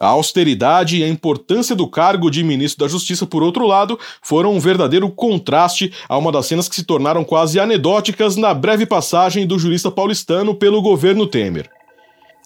A 0.00 0.08
austeridade 0.08 0.98
e 0.98 1.04
a 1.04 1.08
importância 1.08 1.76
do 1.76 1.88
cargo 1.88 2.30
de 2.30 2.42
ministro 2.42 2.84
da 2.84 2.90
Justiça, 2.90 3.26
por 3.26 3.42
outro 3.42 3.66
lado, 3.66 3.98
foram 4.22 4.52
um 4.52 4.60
verdadeiro 4.60 5.08
contraste 5.10 5.92
a 6.08 6.16
uma 6.18 6.32
das 6.32 6.46
cenas 6.46 6.68
que 6.68 6.74
se 6.74 6.84
tornaram 6.84 7.24
quase 7.24 7.60
anedóticas 7.60 8.36
na 8.36 8.52
breve 8.54 8.84
passagem 8.84 9.46
do 9.46 9.58
jurista 9.58 9.90
paulistano 9.90 10.54
pelo 10.54 10.82
governo 10.82 11.26
Temer. 11.26 11.77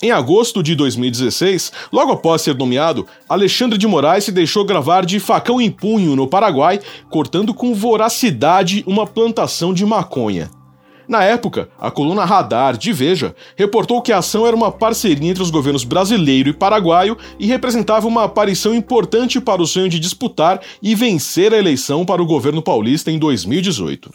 Em 0.04 0.10
agosto 0.10 0.64
de 0.64 0.74
2016, 0.74 1.70
logo 1.92 2.10
após 2.10 2.42
ser 2.42 2.56
nomeado, 2.56 3.06
Alexandre 3.28 3.78
de 3.78 3.86
Moraes 3.86 4.24
se 4.24 4.32
deixou 4.32 4.64
gravar 4.64 5.06
de 5.06 5.20
facão 5.20 5.60
em 5.60 5.70
punho 5.70 6.16
no 6.16 6.26
Paraguai, 6.26 6.80
cortando 7.08 7.54
com 7.54 7.72
voracidade 7.72 8.82
uma 8.84 9.06
plantação 9.06 9.72
de 9.72 9.86
maconha. 9.86 10.50
Na 11.06 11.22
época, 11.22 11.68
a 11.78 11.88
coluna 11.88 12.24
Radar 12.24 12.76
de 12.76 12.92
Veja 12.92 13.32
reportou 13.54 14.02
que 14.02 14.10
a 14.10 14.18
ação 14.18 14.44
era 14.44 14.56
uma 14.56 14.72
parceria 14.72 15.30
entre 15.30 15.42
os 15.42 15.50
governos 15.50 15.84
brasileiro 15.84 16.48
e 16.48 16.52
paraguaio 16.52 17.16
e 17.38 17.46
representava 17.46 18.08
uma 18.08 18.24
aparição 18.24 18.74
importante 18.74 19.40
para 19.40 19.62
o 19.62 19.66
sonho 19.66 19.88
de 19.88 20.00
disputar 20.00 20.60
e 20.82 20.96
vencer 20.96 21.54
a 21.54 21.58
eleição 21.58 22.04
para 22.04 22.20
o 22.20 22.26
governo 22.26 22.60
paulista 22.60 23.08
em 23.08 23.20
2018. 23.20 24.10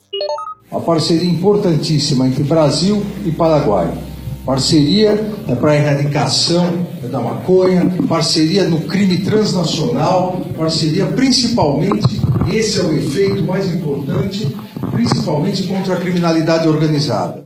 Uma 0.69 0.81
parceria 0.81 1.29
importantíssima 1.29 2.27
entre 2.27 2.43
Brasil 2.43 3.05
e 3.25 3.31
Paraguai 3.31 4.16
parceria 4.47 5.29
é 5.45 5.55
para 5.55 5.71
a 5.71 5.75
erradicação 5.75 6.87
da 7.11 7.19
maconha, 7.19 7.93
parceria 8.07 8.63
no 8.63 8.79
crime 8.83 9.17
transnacional, 9.17 10.41
parceria 10.57 11.05
principalmente, 11.07 12.21
esse 12.49 12.79
é 12.79 12.83
o 12.83 12.97
efeito 12.97 13.43
mais 13.43 13.67
importante, 13.67 14.47
principalmente 14.93 15.63
contra 15.63 15.95
a 15.95 15.97
criminalidade 15.97 16.65
organizada. 16.65 17.45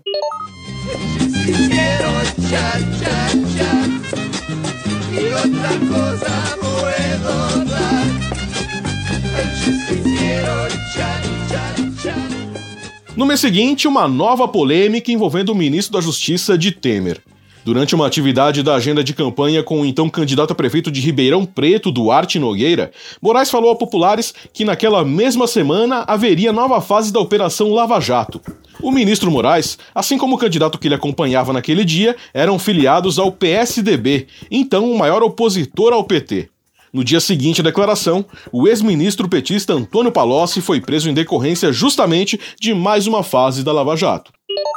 No 13.14 13.26
mês 13.26 13.42
seguinte, 13.42 13.90
uma 13.90 14.08
nova 14.08 14.48
polêmica 14.48 15.12
envolvendo 15.12 15.50
o 15.50 15.56
ministro 15.56 15.94
da 15.94 16.02
Justiça 16.02 16.58
de 16.58 16.72
Temer. 16.72 17.22
Durante 17.66 17.94
uma 17.94 18.08
atividade 18.08 18.64
da 18.64 18.76
agenda 18.76 19.04
de 19.04 19.14
campanha 19.14 19.62
com 19.62 19.82
o 19.82 19.86
então 19.86 20.10
candidato 20.10 20.52
a 20.52 20.56
prefeito 20.56 20.90
de 20.90 21.02
Ribeirão 21.02 21.46
Preto, 21.46 21.92
Duarte 21.92 22.40
Nogueira, 22.40 22.90
Moraes 23.22 23.52
falou 23.52 23.70
a 23.70 23.76
populares 23.76 24.34
que 24.54 24.64
naquela 24.64 25.04
mesma 25.04 25.46
semana 25.46 26.06
haveria 26.08 26.54
nova 26.54 26.80
fase 26.80 27.12
da 27.12 27.20
Operação 27.20 27.74
Lava 27.74 28.00
Jato. 28.00 28.42
O 28.82 28.92
ministro 28.92 29.30
Moraes, 29.30 29.78
assim 29.94 30.18
como 30.18 30.36
o 30.36 30.40
candidato 30.40 30.80
que 30.80 30.88
ele 30.88 30.96
acompanhava 30.96 31.52
naquele 31.52 31.84
dia, 31.84 32.16
eram 32.34 32.58
filiados 32.58 33.20
ao 33.20 33.30
PSDB, 33.30 34.28
então 34.50 34.90
o 34.90 34.98
maior 34.98 35.22
opositor 35.22 35.92
ao 35.92 36.06
PT. 36.06 36.50
No 36.94 37.06
dia 37.06 37.22
seguinte 37.22 37.62
à 37.62 37.64
declaração, 37.64 38.26
o 38.52 38.68
ex-ministro 38.68 39.30
petista 39.30 39.74
Antônio 39.74 40.12
Palocci 40.12 40.60
foi 40.60 40.82
preso 40.82 41.10
em 41.10 41.14
decorrência 41.14 41.72
justamente 41.72 42.40
de 42.60 42.74
mais 42.74 43.08
uma 43.08 43.24
fase 43.24 43.64
da 43.64 43.72
Lava 43.72 43.96
Jato. 43.96 44.34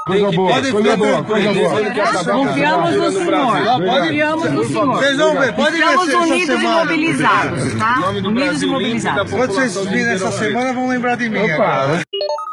Coisa 0.07 0.31
boa, 0.33 0.53
coisa 0.53 0.97
boa, 0.97 1.23
coisa 1.25 1.53
boa. 1.55 2.25
Confiamos 2.25 2.95
no 2.95 3.11
senhor. 3.11 3.81
Confiamos 3.81 4.53
no 4.53 4.65
senhor. 4.65 4.97
Vocês 4.97 5.17
vão 5.17 5.39
ver, 5.39 5.53
pode 5.55 5.77
ver 5.79 5.85
Estamos 5.85 6.15
unidos 6.15 6.63
e 6.63 6.67
mobilizados, 6.67 7.75
tá? 7.75 8.11
Unidos 8.11 8.63
e 8.63 8.67
mobilizados. 8.67 9.33
Quando 9.33 9.55
vocês 9.55 9.87
virem 9.87 10.13
essa 10.13 10.31
semana, 10.31 10.75
vão 10.75 10.89
lembrar 10.89 11.17
de 11.17 11.29
mim. 11.31 11.39
agora. 11.39 12.03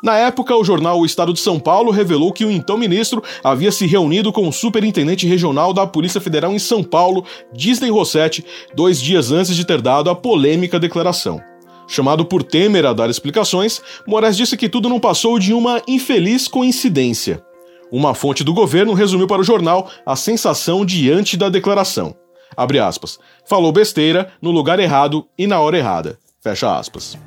Na 0.03 0.17
época, 0.17 0.55
o 0.55 0.63
jornal 0.63 0.99
O 0.99 1.05
Estado 1.05 1.33
de 1.33 1.39
São 1.39 1.59
Paulo 1.59 1.91
revelou 1.91 2.31
que 2.31 2.45
o 2.45 2.49
então 2.49 2.77
ministro 2.77 3.21
havia 3.43 3.71
se 3.71 3.85
reunido 3.85 4.31
com 4.31 4.47
o 4.47 4.53
superintendente 4.53 5.27
regional 5.27 5.73
da 5.73 5.85
Polícia 5.85 6.21
Federal 6.21 6.51
em 6.53 6.59
São 6.59 6.83
Paulo, 6.83 7.23
Disney 7.53 7.91
Rossetti, 7.91 8.43
dois 8.73 8.99
dias 8.99 9.31
antes 9.31 9.55
de 9.55 9.65
ter 9.65 9.81
dado 9.81 10.09
a 10.09 10.15
polêmica 10.15 10.79
declaração. 10.79 11.50
Chamado 11.91 12.24
por 12.24 12.41
Temer 12.41 12.86
a 12.86 12.93
dar 12.93 13.10
explicações, 13.10 13.81
Moraes 14.07 14.38
disse 14.38 14.55
que 14.55 14.69
tudo 14.69 14.88
não 14.88 14.98
passou 14.98 15.38
de 15.38 15.53
uma 15.53 15.81
infeliz 15.86 16.48
coincidência. 16.48 17.43
Uma 17.91 18.15
fonte 18.15 18.45
do 18.45 18.53
governo 18.53 18.93
resumiu 18.93 19.27
para 19.27 19.41
o 19.41 19.43
jornal 19.43 19.91
a 20.05 20.15
sensação 20.15 20.86
diante 20.86 21.36
da 21.36 21.50
declaração. 21.50 22.15
Abre 22.55 22.79
aspas. 22.79 23.19
Falou 23.45 23.74
besteira 23.74 24.31
no 24.41 24.51
lugar 24.51 24.79
errado 24.79 25.27
e 25.38 25.45
na 25.45 25.60
hora 25.60 25.77
errada. 25.77 26.17
Fecha 26.41 26.77
aspas. 26.79 27.17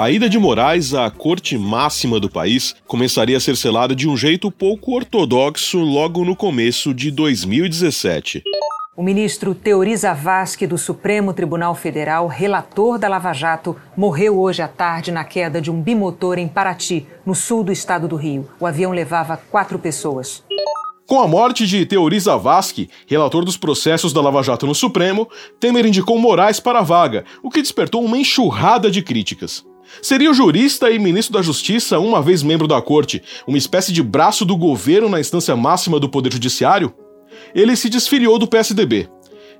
A 0.00 0.10
ida 0.10 0.30
de 0.30 0.38
Moraes 0.38 0.94
à 0.94 1.10
corte 1.10 1.58
máxima 1.58 2.18
do 2.18 2.30
país 2.30 2.74
começaria 2.86 3.36
a 3.36 3.40
ser 3.40 3.54
selada 3.54 3.94
de 3.94 4.08
um 4.08 4.16
jeito 4.16 4.50
pouco 4.50 4.96
ortodoxo 4.96 5.78
logo 5.80 6.24
no 6.24 6.34
começo 6.34 6.94
de 6.94 7.10
2017. 7.10 8.42
O 8.96 9.02
ministro 9.02 9.54
Teori 9.54 9.94
Zavascki 9.94 10.66
do 10.66 10.78
Supremo 10.78 11.34
Tribunal 11.34 11.74
Federal, 11.74 12.28
relator 12.28 12.98
da 12.98 13.08
Lava 13.08 13.34
Jato, 13.34 13.76
morreu 13.94 14.40
hoje 14.40 14.62
à 14.62 14.68
tarde 14.68 15.12
na 15.12 15.22
queda 15.22 15.60
de 15.60 15.70
um 15.70 15.82
bimotor 15.82 16.38
em 16.38 16.48
Paraty, 16.48 17.06
no 17.26 17.34
sul 17.34 17.62
do 17.62 17.70
estado 17.70 18.08
do 18.08 18.16
Rio. 18.16 18.48
O 18.58 18.64
avião 18.64 18.92
levava 18.92 19.36
quatro 19.36 19.78
pessoas. 19.78 20.42
Com 21.06 21.20
a 21.20 21.28
morte 21.28 21.66
de 21.66 21.84
Teori 21.84 22.18
Zavascki, 22.18 22.88
relator 23.06 23.44
dos 23.44 23.58
processos 23.58 24.14
da 24.14 24.22
Lava 24.22 24.42
Jato 24.42 24.66
no 24.66 24.74
Supremo, 24.74 25.28
Temer 25.58 25.84
indicou 25.84 26.18
Moraes 26.18 26.58
para 26.58 26.78
a 26.78 26.82
vaga, 26.82 27.26
o 27.42 27.50
que 27.50 27.60
despertou 27.60 28.02
uma 28.02 28.16
enxurrada 28.16 28.90
de 28.90 29.02
críticas. 29.02 29.68
Seria 30.02 30.30
o 30.30 30.34
jurista 30.34 30.90
e 30.90 30.98
ministro 30.98 31.34
da 31.34 31.42
Justiça, 31.42 31.98
uma 31.98 32.22
vez 32.22 32.42
membro 32.42 32.66
da 32.66 32.80
corte, 32.80 33.22
uma 33.46 33.58
espécie 33.58 33.92
de 33.92 34.02
braço 34.02 34.44
do 34.44 34.56
governo 34.56 35.08
na 35.08 35.20
instância 35.20 35.54
máxima 35.56 36.00
do 36.00 36.08
Poder 36.08 36.32
Judiciário? 36.32 36.92
Ele 37.54 37.76
se 37.76 37.88
desfiliou 37.88 38.38
do 38.38 38.46
PSDB. 38.46 39.08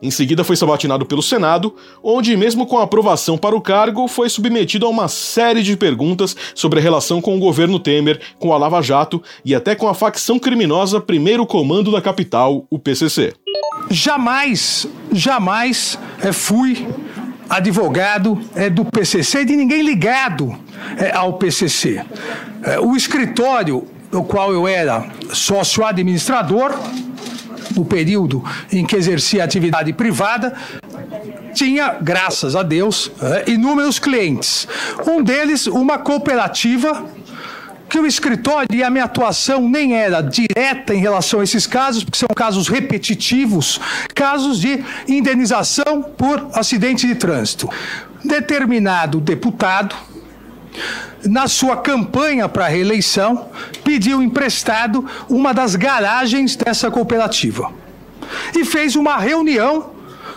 Em 0.02 0.10
seguida 0.10 0.42
foi 0.42 0.56
sabatinado 0.56 1.04
pelo 1.04 1.22
Senado, 1.22 1.74
onde, 2.02 2.34
mesmo 2.34 2.64
com 2.64 2.78
aprovação 2.78 3.36
para 3.36 3.54
o 3.54 3.60
cargo, 3.60 4.08
foi 4.08 4.30
submetido 4.30 4.86
a 4.86 4.88
uma 4.88 5.08
série 5.08 5.62
de 5.62 5.76
perguntas 5.76 6.34
sobre 6.54 6.78
a 6.78 6.82
relação 6.82 7.20
com 7.20 7.36
o 7.36 7.38
governo 7.38 7.78
Temer, 7.78 8.18
com 8.38 8.54
a 8.54 8.56
Lava 8.56 8.80
Jato 8.80 9.22
e 9.44 9.54
até 9.54 9.74
com 9.74 9.86
a 9.86 9.94
facção 9.94 10.38
criminosa 10.38 11.00
Primeiro 11.00 11.44
Comando 11.44 11.92
da 11.92 12.00
Capital, 12.00 12.64
o 12.70 12.78
PCC. 12.78 13.34
Jamais, 13.90 14.86
jamais 15.12 15.98
eh, 16.22 16.32
fui 16.32 16.86
advogado 17.50 18.40
eh, 18.54 18.70
do 18.70 18.84
PCC 18.84 19.40
e 19.40 19.44
de 19.44 19.56
ninguém 19.56 19.82
ligado 19.82 20.56
eh, 20.96 21.10
ao 21.12 21.34
PCC. 21.34 22.02
Eh, 22.62 22.80
o 22.80 22.96
escritório 22.96 23.86
do 24.10 24.22
qual 24.22 24.52
eu 24.52 24.66
era 24.66 25.10
sócio 25.32 25.84
administrador, 25.84 26.72
no 27.74 27.84
período 27.84 28.44
em 28.72 28.86
que 28.86 28.96
exercia 28.96 29.44
atividade 29.44 29.92
privada, 29.92 30.54
tinha, 31.52 31.96
graças 32.00 32.54
a 32.56 32.62
Deus, 32.62 33.10
eh, 33.20 33.44
inúmeros 33.48 33.98
clientes. 33.98 34.66
Um 35.06 35.22
deles, 35.22 35.66
uma 35.66 35.98
cooperativa 35.98 37.04
que 37.90 37.98
o 37.98 38.06
escritório 38.06 38.68
e 38.72 38.84
a 38.84 38.88
minha 38.88 39.04
atuação 39.04 39.68
nem 39.68 39.94
era 39.94 40.22
direta 40.22 40.94
em 40.94 41.00
relação 41.00 41.40
a 41.40 41.44
esses 41.44 41.66
casos, 41.66 42.04
porque 42.04 42.18
são 42.18 42.28
casos 42.28 42.68
repetitivos, 42.68 43.80
casos 44.14 44.60
de 44.60 44.82
indenização 45.08 46.00
por 46.00 46.48
acidente 46.54 47.06
de 47.06 47.16
trânsito. 47.16 47.68
Determinado 48.24 49.20
deputado, 49.20 49.96
na 51.26 51.48
sua 51.48 51.76
campanha 51.76 52.48
para 52.48 52.68
reeleição, 52.68 53.48
pediu 53.82 54.22
emprestado 54.22 55.04
uma 55.28 55.52
das 55.52 55.74
garagens 55.74 56.54
dessa 56.54 56.90
cooperativa 56.90 57.72
e 58.56 58.64
fez 58.64 58.94
uma 58.94 59.18
reunião 59.18 59.90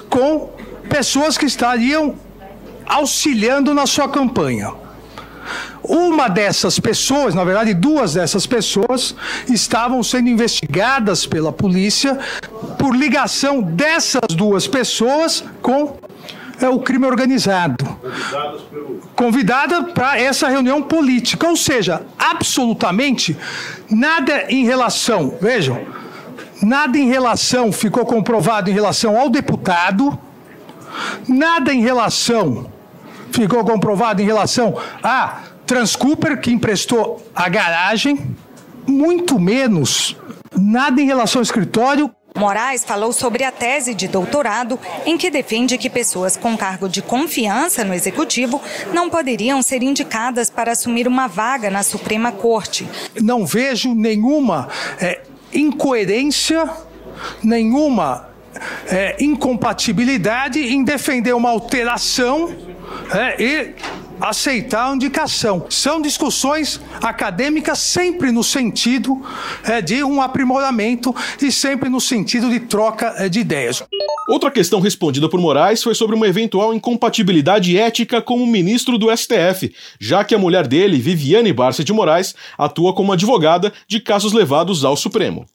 com 0.10 0.50
pessoas 0.89 1.38
que 1.38 1.45
estariam 1.45 2.15
auxiliando 2.88 3.75
na 3.75 3.86
sua 3.86 4.10
campanha. 4.10 4.82
Uma 5.83 6.29
dessas 6.29 6.79
pessoas, 6.79 7.35
na 7.35 7.43
verdade, 7.43 7.73
duas 7.73 8.13
dessas 8.13 8.45
pessoas, 8.45 9.15
estavam 9.49 10.01
sendo 10.01 10.29
investigadas 10.29 11.25
pela 11.25 11.51
polícia 11.51 12.17
por 12.79 12.95
ligação 12.95 13.61
dessas 13.61 14.33
duas 14.33 14.65
pessoas 14.65 15.43
com 15.61 15.97
é, 16.61 16.69
o 16.69 16.79
crime 16.79 17.05
organizado. 17.05 17.85
Convidada 19.15 19.83
para 19.83 20.19
essa 20.19 20.47
reunião 20.47 20.81
política. 20.81 21.47
Ou 21.47 21.57
seja, 21.57 22.01
absolutamente 22.17 23.37
nada 23.89 24.45
em 24.49 24.63
relação, 24.63 25.37
vejam, 25.41 25.85
nada 26.61 26.97
em 26.97 27.09
relação 27.09 27.71
ficou 27.71 28.05
comprovado 28.05 28.69
em 28.69 28.73
relação 28.73 29.19
ao 29.19 29.29
deputado, 29.29 30.17
nada 31.27 31.73
em 31.73 31.81
relação 31.81 32.71
ficou 33.31 33.65
comprovado 33.65 34.21
em 34.21 34.25
relação 34.25 34.77
a 35.03 35.39
Transcooper, 35.73 36.39
que 36.39 36.51
emprestou 36.51 37.25
a 37.33 37.49
garagem, 37.49 38.19
muito 38.85 39.39
menos 39.39 40.15
nada 40.55 41.01
em 41.01 41.05
relação 41.07 41.39
ao 41.39 41.43
escritório. 41.43 42.11
Moraes 42.37 42.83
falou 42.83 43.11
sobre 43.11 43.43
a 43.43 43.51
tese 43.51 43.95
de 43.95 44.07
doutorado 44.07 44.79
em 45.03 45.17
que 45.17 45.31
defende 45.31 45.75
que 45.79 45.89
pessoas 45.89 46.37
com 46.37 46.55
cargo 46.55 46.87
de 46.87 47.01
confiança 47.01 47.83
no 47.83 47.91
executivo 47.91 48.61
não 48.93 49.09
poderiam 49.09 49.63
ser 49.63 49.81
indicadas 49.81 50.47
para 50.47 50.73
assumir 50.73 51.07
uma 51.07 51.25
vaga 51.25 51.71
na 51.71 51.81
Suprema 51.81 52.31
Corte. 52.31 52.87
Não 53.19 53.43
vejo 53.43 53.95
nenhuma 53.95 54.69
é, 55.01 55.21
incoerência, 55.51 56.69
nenhuma 57.41 58.29
é, 58.87 59.15
incompatibilidade 59.19 60.59
em 60.59 60.83
defender 60.83 61.33
uma 61.33 61.49
alteração 61.49 62.55
é, 63.11 63.43
e 63.43 63.75
aceitar 64.23 64.89
a 64.89 64.95
indicação. 64.95 65.65
São 65.69 66.01
discussões 66.01 66.79
acadêmicas 67.01 67.79
sempre 67.79 68.31
no 68.31 68.41
sentido 68.41 69.21
é, 69.65 69.81
de 69.81 70.01
um 70.01 70.21
aprimoramento 70.21 71.13
e 71.41 71.51
sempre 71.51 71.89
no 71.89 71.99
sentido 71.99 72.49
de 72.49 72.61
troca 72.61 73.13
é, 73.17 73.27
de 73.27 73.41
ideias. 73.41 73.83
Outra 74.29 74.49
questão 74.49 74.79
respondida 74.79 75.27
por 75.27 75.41
Moraes 75.41 75.83
foi 75.83 75.93
sobre 75.93 76.15
uma 76.15 76.27
eventual 76.27 76.73
incompatibilidade 76.73 77.77
ética 77.77 78.21
como 78.21 78.47
ministro 78.47 78.97
do 78.97 79.15
STF, 79.15 79.75
já 79.99 80.23
que 80.23 80.33
a 80.33 80.39
mulher 80.39 80.65
dele, 80.65 80.97
Viviane 80.97 81.51
Barça 81.51 81.83
de 81.83 81.91
Moraes, 81.91 82.33
atua 82.57 82.93
como 82.93 83.11
advogada 83.11 83.73
de 83.87 83.99
casos 83.99 84.31
levados 84.31 84.85
ao 84.85 84.95
Supremo. 84.95 85.45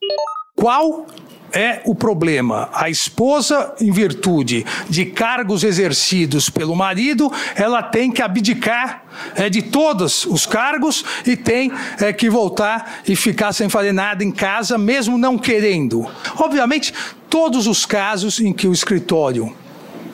Qual 0.54 1.06
é 1.52 1.80
o 1.84 1.94
problema. 1.94 2.68
A 2.72 2.90
esposa, 2.90 3.74
em 3.80 3.90
virtude 3.90 4.64
de 4.88 5.06
cargos 5.06 5.64
exercidos 5.64 6.50
pelo 6.50 6.74
marido, 6.76 7.32
ela 7.54 7.82
tem 7.82 8.10
que 8.10 8.22
abdicar 8.22 9.04
é, 9.34 9.48
de 9.48 9.62
todos 9.62 10.26
os 10.26 10.46
cargos 10.46 11.04
e 11.26 11.36
tem 11.36 11.72
é, 12.00 12.12
que 12.12 12.28
voltar 12.28 13.00
e 13.06 13.16
ficar 13.16 13.52
sem 13.52 13.68
fazer 13.68 13.92
nada 13.92 14.22
em 14.22 14.30
casa, 14.30 14.76
mesmo 14.76 15.18
não 15.18 15.38
querendo. 15.38 16.06
Obviamente, 16.36 16.92
todos 17.28 17.66
os 17.66 17.84
casos 17.84 18.40
em 18.40 18.52
que 18.52 18.66
o 18.66 18.72
escritório 18.72 19.54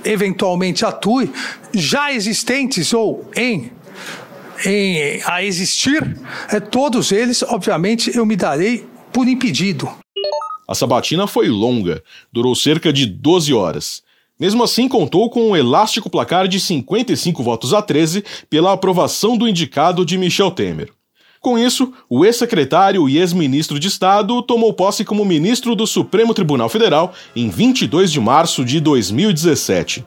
eventualmente 0.04 0.84
atue, 0.84 1.30
já 1.72 2.12
existentes 2.12 2.92
ou 2.92 3.30
em 3.34 3.72
em, 4.64 5.20
a 5.26 5.42
existir, 5.42 6.16
é, 6.48 6.60
todos 6.60 7.10
eles, 7.10 7.42
obviamente, 7.42 8.16
eu 8.16 8.24
me 8.24 8.36
darei 8.36 8.86
por 9.12 9.26
impedido. 9.26 10.03
A 10.66 10.74
sabatina 10.74 11.26
foi 11.26 11.48
longa, 11.48 12.02
durou 12.32 12.54
cerca 12.54 12.92
de 12.92 13.06
12 13.06 13.52
horas. 13.52 14.02
Mesmo 14.38 14.64
assim, 14.64 14.88
contou 14.88 15.30
com 15.30 15.50
um 15.50 15.56
elástico 15.56 16.10
placar 16.10 16.48
de 16.48 16.58
55 16.58 17.42
votos 17.42 17.72
a 17.72 17.80
13 17.80 18.24
pela 18.50 18.72
aprovação 18.72 19.36
do 19.36 19.46
indicado 19.46 20.04
de 20.04 20.18
Michel 20.18 20.50
Temer. 20.50 20.90
Com 21.40 21.58
isso, 21.58 21.92
o 22.08 22.24
ex-secretário 22.24 23.06
e 23.06 23.18
ex-ministro 23.18 23.78
de 23.78 23.88
Estado 23.88 24.40
tomou 24.42 24.72
posse 24.72 25.04
como 25.04 25.24
ministro 25.26 25.76
do 25.76 25.86
Supremo 25.86 26.32
Tribunal 26.32 26.70
Federal 26.70 27.12
em 27.36 27.50
22 27.50 28.10
de 28.10 28.18
março 28.18 28.64
de 28.64 28.80
2017. 28.80 30.04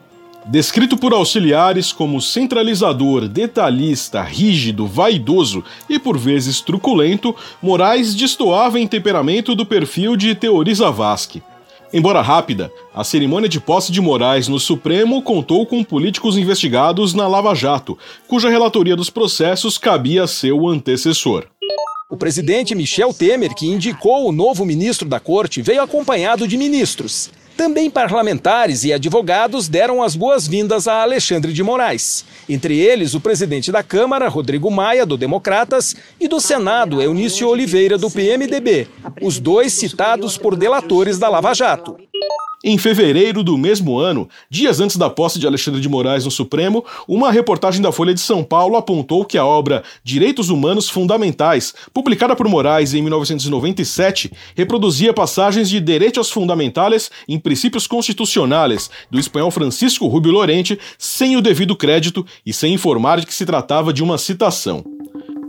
Descrito 0.50 0.96
por 0.96 1.12
auxiliares 1.12 1.92
como 1.92 2.22
centralizador, 2.22 3.28
detalhista, 3.28 4.22
rígido, 4.22 4.86
vaidoso 4.86 5.62
e 5.90 5.98
por 5.98 6.16
vezes 6.16 6.62
truculento, 6.62 7.36
Moraes 7.60 8.14
destoava 8.14 8.80
em 8.80 8.86
temperamento 8.86 9.54
do 9.54 9.66
perfil 9.66 10.16
de 10.16 10.34
Teori 10.34 10.74
Zavascki. 10.74 11.42
Embora 11.92 12.22
rápida, 12.22 12.72
a 12.94 13.04
cerimônia 13.04 13.46
de 13.46 13.60
posse 13.60 13.92
de 13.92 14.00
Moraes 14.00 14.48
no 14.48 14.58
Supremo 14.58 15.20
contou 15.20 15.66
com 15.66 15.84
políticos 15.84 16.38
investigados 16.38 17.12
na 17.12 17.28
Lava 17.28 17.54
Jato, 17.54 17.98
cuja 18.26 18.48
relatoria 18.48 18.96
dos 18.96 19.10
processos 19.10 19.76
cabia 19.76 20.22
a 20.22 20.26
seu 20.26 20.66
antecessor. 20.66 21.44
O 22.08 22.16
presidente 22.16 22.74
Michel 22.74 23.12
Temer, 23.12 23.54
que 23.54 23.66
indicou 23.66 24.26
o 24.26 24.32
novo 24.32 24.64
ministro 24.64 25.06
da 25.06 25.20
corte, 25.20 25.60
veio 25.60 25.82
acompanhado 25.82 26.48
de 26.48 26.56
ministros. 26.56 27.30
Também 27.58 27.90
parlamentares 27.90 28.84
e 28.84 28.92
advogados 28.92 29.68
deram 29.68 30.00
as 30.00 30.14
boas-vindas 30.14 30.86
a 30.86 31.02
Alexandre 31.02 31.52
de 31.52 31.60
Moraes. 31.60 32.24
Entre 32.48 32.78
eles, 32.78 33.14
o 33.14 33.20
presidente 33.20 33.72
da 33.72 33.82
Câmara, 33.82 34.28
Rodrigo 34.28 34.70
Maia, 34.70 35.04
do 35.04 35.16
Democratas, 35.16 35.96
e 36.20 36.28
do 36.28 36.40
Senado, 36.40 37.02
Eunício 37.02 37.48
Oliveira, 37.48 37.98
do 37.98 38.08
PMDB, 38.08 38.86
os 39.20 39.40
dois 39.40 39.72
citados 39.72 40.38
por 40.38 40.54
delatores 40.54 41.18
da 41.18 41.28
Lava 41.28 41.52
Jato. 41.52 41.96
Em 42.64 42.76
fevereiro 42.76 43.44
do 43.44 43.56
mesmo 43.56 44.00
ano, 44.00 44.28
dias 44.50 44.80
antes 44.80 44.96
da 44.96 45.08
posse 45.08 45.38
de 45.38 45.46
Alexandre 45.46 45.80
de 45.80 45.88
Moraes 45.88 46.24
no 46.24 46.30
Supremo, 46.30 46.84
uma 47.06 47.30
reportagem 47.30 47.80
da 47.80 47.92
Folha 47.92 48.12
de 48.12 48.18
São 48.18 48.42
Paulo 48.42 48.74
apontou 48.74 49.24
que 49.24 49.38
a 49.38 49.46
obra 49.46 49.84
Direitos 50.02 50.50
Humanos 50.50 50.90
Fundamentais, 50.90 51.72
publicada 51.94 52.34
por 52.34 52.48
Moraes 52.48 52.94
em 52.94 53.02
1997, 53.02 54.32
reproduzia 54.56 55.14
passagens 55.14 55.70
de 55.70 55.80
Direitos 55.80 56.30
Fundamentais 56.30 57.12
em 57.28 57.38
Princípios 57.38 57.86
Constitucionais 57.86 58.90
do 59.08 59.20
espanhol 59.20 59.52
Francisco 59.52 60.08
Rubio 60.08 60.32
Lorente, 60.32 60.76
sem 60.98 61.36
o 61.36 61.40
devido 61.40 61.76
crédito 61.76 62.26
e 62.44 62.52
sem 62.52 62.74
informar 62.74 63.20
de 63.20 63.26
que 63.26 63.34
se 63.34 63.46
tratava 63.46 63.92
de 63.92 64.02
uma 64.02 64.18
citação. 64.18 64.84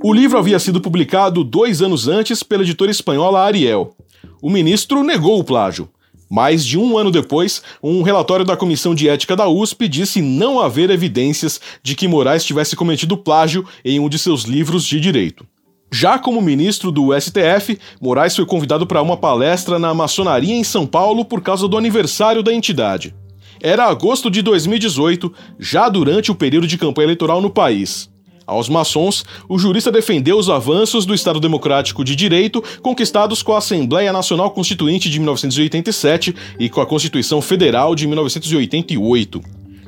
O 0.03 0.13
livro 0.13 0.37
havia 0.37 0.59
sido 0.59 0.79
publicado 0.79 1.43
dois 1.43 1.81
anos 1.81 2.07
antes 2.07 2.43
pela 2.43 2.61
editora 2.61 2.91
espanhola 2.91 3.41
Ariel. 3.41 3.95
O 4.39 4.49
ministro 4.49 5.03
negou 5.03 5.39
o 5.39 5.43
plágio. 5.43 5.89
Mais 6.29 6.63
de 6.63 6.77
um 6.77 6.95
ano 6.95 7.09
depois, 7.09 7.63
um 7.81 8.03
relatório 8.03 8.45
da 8.45 8.55
Comissão 8.55 8.93
de 8.93 9.09
Ética 9.09 9.35
da 9.35 9.47
USP 9.47 9.87
disse 9.87 10.21
não 10.21 10.59
haver 10.59 10.91
evidências 10.91 11.59
de 11.81 11.95
que 11.95 12.07
Moraes 12.07 12.43
tivesse 12.43 12.75
cometido 12.75 13.17
plágio 13.17 13.65
em 13.83 13.99
um 13.99 14.07
de 14.07 14.19
seus 14.19 14.43
livros 14.43 14.85
de 14.85 14.99
direito. 14.99 15.45
Já 15.91 16.19
como 16.19 16.39
ministro 16.39 16.91
do 16.91 17.19
STF, 17.19 17.79
Moraes 17.99 18.35
foi 18.35 18.45
convidado 18.45 18.85
para 18.85 19.01
uma 19.01 19.17
palestra 19.17 19.79
na 19.79 19.91
maçonaria 19.91 20.53
em 20.53 20.63
São 20.63 20.85
Paulo 20.85 21.25
por 21.25 21.41
causa 21.41 21.67
do 21.67 21.77
aniversário 21.77 22.43
da 22.43 22.53
entidade. 22.53 23.15
Era 23.61 23.85
agosto 23.85 24.29
de 24.29 24.41
2018, 24.41 25.33
já 25.59 25.89
durante 25.89 26.31
o 26.31 26.35
período 26.35 26.67
de 26.67 26.77
campanha 26.77 27.07
eleitoral 27.07 27.41
no 27.41 27.49
país. 27.49 28.08
Aos 28.49 28.67
maçons, 28.67 29.23
o 29.47 29.59
jurista 29.59 29.91
defendeu 29.91 30.35
os 30.35 30.49
avanços 30.49 31.05
do 31.05 31.13
Estado 31.13 31.39
Democrático 31.39 32.03
de 32.03 32.15
Direito 32.15 32.63
conquistados 32.81 33.43
com 33.43 33.53
a 33.53 33.59
Assembleia 33.59 34.11
Nacional 34.11 34.49
Constituinte 34.49 35.07
de 35.07 35.19
1987 35.19 36.35
e 36.57 36.67
com 36.67 36.81
a 36.81 36.85
Constituição 36.87 37.43
Federal 37.43 37.93
de 37.93 38.07
1988. 38.07 39.39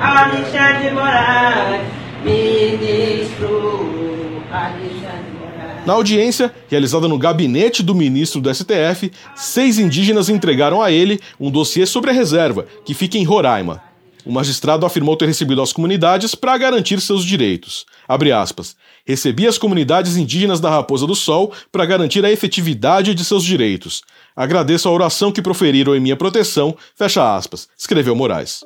Alexandre 0.00 0.90
Moraes, 0.90 1.82
ministro 2.24 4.42
Alexandre 4.50 5.30
Moraes. 5.38 5.86
Na 5.86 5.92
audiência, 5.92 6.52
realizada 6.68 7.06
no 7.06 7.16
gabinete 7.16 7.82
do 7.82 7.94
ministro 7.94 8.40
do 8.40 8.52
STF, 8.52 9.12
seis 9.36 9.78
indígenas 9.78 10.28
entregaram 10.28 10.82
a 10.82 10.90
ele 10.90 11.20
um 11.38 11.48
dossiê 11.48 11.86
sobre 11.86 12.10
a 12.10 12.12
reserva, 12.12 12.66
que 12.84 12.92
fica 12.92 13.16
em 13.16 13.24
Roraima. 13.24 13.89
O 14.24 14.32
magistrado 14.32 14.84
afirmou 14.84 15.16
ter 15.16 15.26
recebido 15.26 15.62
as 15.62 15.72
comunidades 15.72 16.34
para 16.34 16.56
garantir 16.58 17.00
seus 17.00 17.24
direitos. 17.24 17.86
Abre 18.06 18.32
aspas. 18.32 18.76
Recebi 19.06 19.46
as 19.46 19.58
comunidades 19.58 20.16
indígenas 20.16 20.60
da 20.60 20.70
Raposa 20.70 21.06
do 21.06 21.14
Sol 21.14 21.52
para 21.72 21.86
garantir 21.86 22.24
a 22.24 22.30
efetividade 22.30 23.14
de 23.14 23.24
seus 23.24 23.44
direitos. 23.44 24.02
Agradeço 24.36 24.88
a 24.88 24.92
oração 24.92 25.32
que 25.32 25.42
proferiram 25.42 25.94
em 25.94 26.00
minha 26.00 26.16
proteção. 26.16 26.76
Fecha 26.94 27.34
aspas. 27.34 27.68
Escreveu 27.78 28.14
Moraes. 28.14 28.60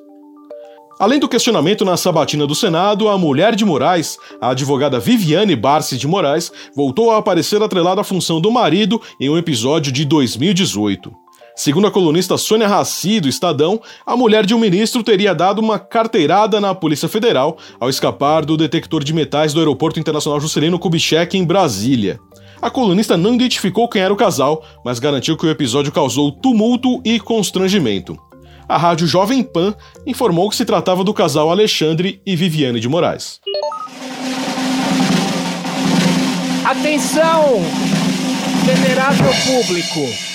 Além 0.99 1.19
do 1.19 1.29
questionamento 1.29 1.85
na 1.85 1.97
sabatina 1.97 2.47
do 2.47 2.55
Senado, 2.55 3.09
a 3.09 3.19
mulher 3.19 3.57
de 3.57 3.65
Moraes, 3.65 4.17
a 4.41 4.51
advogada 4.51 5.01
Viviane 5.01 5.57
Barsi 5.57 5.97
de 5.97 6.07
Moraes, 6.07 6.53
voltou 6.75 7.11
a 7.11 7.19
aparecer 7.19 7.61
atrelada 7.61 8.01
à 8.01 8.05
função 8.05 8.41
do 8.41 8.51
marido 8.51 9.01
em 9.21 9.29
um 9.29 9.37
episódio 9.37 9.91
de 9.91 10.05
2018. 10.05 11.24
Segundo 11.57 11.87
a 11.87 11.91
colunista 11.91 12.37
Sônia 12.37 12.67
Raci, 12.67 13.21
do 13.21 13.29
Estadão, 13.29 13.81
a 14.05 14.17
mulher 14.17 14.45
de 14.45 14.55
um 14.55 14.59
ministro 14.59 15.05
teria 15.05 15.33
dado 15.33 15.61
uma 15.61 15.79
carteirada 15.79 16.61
na 16.61 16.75
Polícia 16.75 17.09
Federal 17.09 17.57
ao 17.79 17.89
escapar 17.89 18.45
do 18.45 18.57
detector 18.57 19.05
de 19.05 19.13
metais 19.13 19.55
do 19.55 19.61
Aeroporto 19.61 20.01
Internacional 20.01 20.41
Juscelino 20.41 20.81
Kubitschek, 20.81 21.39
em 21.39 21.45
Brasília. 21.45 22.19
A 22.61 22.71
colunista 22.71 23.17
não 23.17 23.35
identificou 23.35 23.89
quem 23.89 24.03
era 24.03 24.13
o 24.13 24.17
casal, 24.17 24.65
mas 24.85 24.99
garantiu 24.99 25.37
que 25.37 25.47
o 25.47 25.51
episódio 25.51 25.93
causou 25.93 26.33
tumulto 26.33 27.01
e 27.05 27.21
constrangimento. 27.21 28.19
A 28.69 28.77
rádio 28.77 29.07
Jovem 29.07 29.43
Pan 29.45 29.75
informou 30.05 30.51
que 30.51 30.57
se 30.57 30.65
tratava 30.65 31.05
do 31.05 31.15
casal 31.15 31.51
Alexandre 31.51 32.21
e 32.27 32.35
Viviane 32.35 32.81
de 32.81 32.89
Moraes. 32.89 33.41
Atenção, 36.65 37.63
venerável 38.65 39.31
público! 39.47 40.34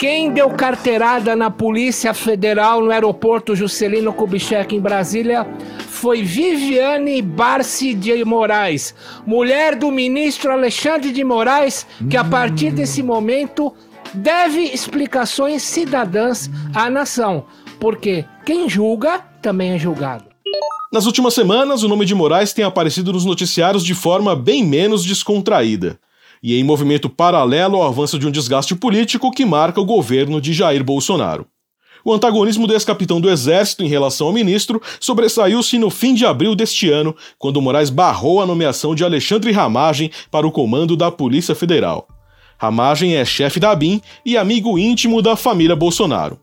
Quem 0.00 0.32
deu 0.32 0.48
carteirada 0.48 1.36
na 1.36 1.50
Polícia 1.50 2.14
Federal 2.14 2.80
no 2.80 2.90
aeroporto 2.90 3.54
Juscelino 3.54 4.14
Kubitschek 4.14 4.74
em 4.74 4.80
Brasília 4.80 5.46
foi 5.90 6.22
Viviane 6.22 7.20
Barci 7.20 7.92
de 7.92 8.24
Moraes, 8.24 8.94
mulher 9.26 9.76
do 9.76 9.90
ministro 9.90 10.52
Alexandre 10.52 11.12
de 11.12 11.22
Moraes, 11.22 11.86
que 12.08 12.16
a 12.16 12.24
partir 12.24 12.70
desse 12.70 13.02
momento 13.02 13.74
deve 14.14 14.62
explicações 14.62 15.62
cidadãs 15.64 16.50
à 16.74 16.88
nação, 16.88 17.44
porque 17.78 18.24
quem 18.46 18.70
julga 18.70 19.18
também 19.42 19.72
é 19.72 19.78
julgado. 19.78 20.24
Nas 20.90 21.04
últimas 21.04 21.34
semanas, 21.34 21.82
o 21.82 21.88
nome 21.88 22.06
de 22.06 22.14
Moraes 22.14 22.54
tem 22.54 22.64
aparecido 22.64 23.12
nos 23.12 23.26
noticiários 23.26 23.84
de 23.84 23.94
forma 23.94 24.34
bem 24.34 24.64
menos 24.64 25.04
descontraída. 25.04 25.98
E 26.42 26.58
em 26.58 26.64
movimento 26.64 27.10
paralelo 27.10 27.76
ao 27.76 27.88
avanço 27.88 28.18
de 28.18 28.26
um 28.26 28.30
desgaste 28.30 28.74
político 28.74 29.30
que 29.30 29.44
marca 29.44 29.80
o 29.80 29.84
governo 29.84 30.40
de 30.40 30.52
Jair 30.52 30.82
Bolsonaro. 30.82 31.46
O 32.04 32.12
antagonismo 32.12 32.66
do 32.66 32.72
ex-capitão 32.72 33.20
do 33.20 33.30
Exército 33.30 33.84
em 33.84 33.88
relação 33.88 34.28
ao 34.28 34.32
ministro 34.32 34.80
sobressaiu-se 34.98 35.78
no 35.78 35.90
fim 35.90 36.14
de 36.14 36.24
abril 36.24 36.54
deste 36.54 36.90
ano, 36.90 37.14
quando 37.38 37.60
Moraes 37.60 37.90
barrou 37.90 38.40
a 38.40 38.46
nomeação 38.46 38.94
de 38.94 39.04
Alexandre 39.04 39.52
Ramagem 39.52 40.10
para 40.30 40.46
o 40.46 40.52
comando 40.52 40.96
da 40.96 41.10
Polícia 41.10 41.54
Federal. 41.54 42.08
Ramagem 42.58 43.16
é 43.16 43.24
chefe 43.24 43.60
da 43.60 43.70
ABIN 43.70 44.00
e 44.24 44.36
amigo 44.36 44.78
íntimo 44.78 45.20
da 45.20 45.36
família 45.36 45.76
Bolsonaro. 45.76 46.38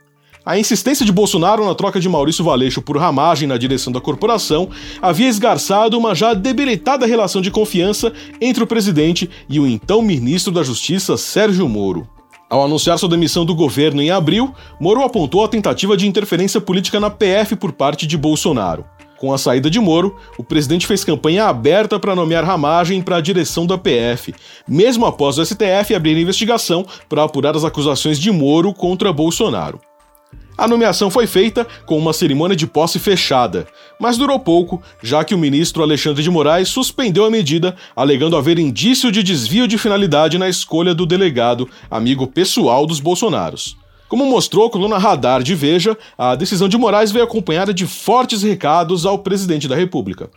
A 0.48 0.58
insistência 0.58 1.06
de 1.06 1.12
Bolsonaro 1.12 1.66
na 1.66 1.76
troca 1.76 2.00
de 2.00 2.08
Maurício 2.08 2.42
Valeixo 2.42 2.82
por 2.82 2.96
Ramagem 2.96 3.50
na 3.50 3.58
direção 3.58 3.92
da 3.92 4.00
corporação 4.00 4.70
havia 5.02 5.28
esgarçado 5.28 5.98
uma 5.98 6.16
já 6.16 6.34
debilitada 6.34 7.06
relação 7.06 7.42
de 7.42 7.52
confiança 7.52 8.14
entre 8.40 8.64
o 8.64 8.68
presidente 8.68 9.30
e 9.50 9.60
o 9.60 9.68
então 9.68 10.02
ministro 10.02 10.50
da 10.50 10.64
Justiça, 10.64 11.18
Sérgio 11.18 11.68
Moro. 11.68 12.08
Ao 12.50 12.64
anunciar 12.64 12.98
sua 12.98 13.10
demissão 13.10 13.44
do 13.44 13.54
governo 13.54 14.02
em 14.02 14.10
abril, 14.10 14.56
Moro 14.80 15.04
apontou 15.04 15.44
a 15.44 15.50
tentativa 15.50 15.98
de 15.98 16.08
interferência 16.08 16.62
política 16.62 16.98
na 16.98 17.10
PF 17.10 17.58
por 17.58 17.74
parte 17.74 18.08
de 18.08 18.18
Bolsonaro. 18.18 18.86
Com 19.20 19.34
a 19.34 19.38
saída 19.38 19.70
de 19.70 19.82
Moro, 19.82 20.16
o 20.38 20.46
presidente 20.46 20.88
fez 20.88 21.04
campanha 21.04 21.48
aberta 21.48 22.00
para 22.00 22.16
nomear 22.16 22.46
Ramagem 22.46 23.02
para 23.02 23.18
a 23.18 23.22
direção 23.22 23.68
da 23.68 23.78
PF, 23.78 24.34
mesmo 24.66 25.06
após 25.06 25.38
o 25.38 25.46
STF 25.46 25.94
abrir 25.94 26.18
investigação 26.18 26.86
para 27.10 27.26
apurar 27.26 27.54
as 27.54 27.66
acusações 27.66 28.18
de 28.18 28.32
Moro 28.32 28.74
contra 28.74 29.12
Bolsonaro. 29.12 29.82
A 30.58 30.68
nomeação 30.68 31.12
foi 31.12 31.28
feita 31.28 31.68
com 31.86 31.98
uma 32.00 32.12
cerimônia 32.12 32.56
de 32.56 32.66
posse 32.66 32.98
fechada, 32.98 33.68
mas 34.00 34.18
durou 34.18 34.40
pouco, 34.40 34.82
já 35.04 35.24
que 35.24 35.36
o 35.36 35.38
ministro 35.38 35.84
Alexandre 35.84 36.24
de 36.24 36.32
Moraes 36.32 36.70
suspendeu 36.70 37.26
a 37.26 37.30
medida, 37.30 37.76
alegando 37.96 38.36
haver 38.36 38.58
indício 38.58 39.12
de 39.12 39.22
desvio 39.22 39.68
de 39.68 39.78
finalidade 39.78 40.40
na 40.40 40.50
escolha 40.50 40.96
do 40.96 41.06
delegado, 41.06 41.70
amigo 41.92 42.26
pessoal 42.26 42.88
dos 42.88 43.00
Bolsonaros. 43.00 43.78
Como 44.10 44.26
mostrou 44.26 44.66
a 44.66 44.70
coluna 44.72 44.98
Radar 44.98 45.44
de 45.44 45.54
Veja, 45.54 45.96
a 46.18 46.34
decisão 46.34 46.68
de 46.68 46.78
Moraes 46.78 47.12
veio 47.12 47.26
acompanhada 47.26 47.72
de 47.72 47.86
fortes 47.86 48.42
recados 48.42 49.06
ao 49.06 49.20
presidente 49.20 49.68
da 49.68 49.76
República. 49.76 50.28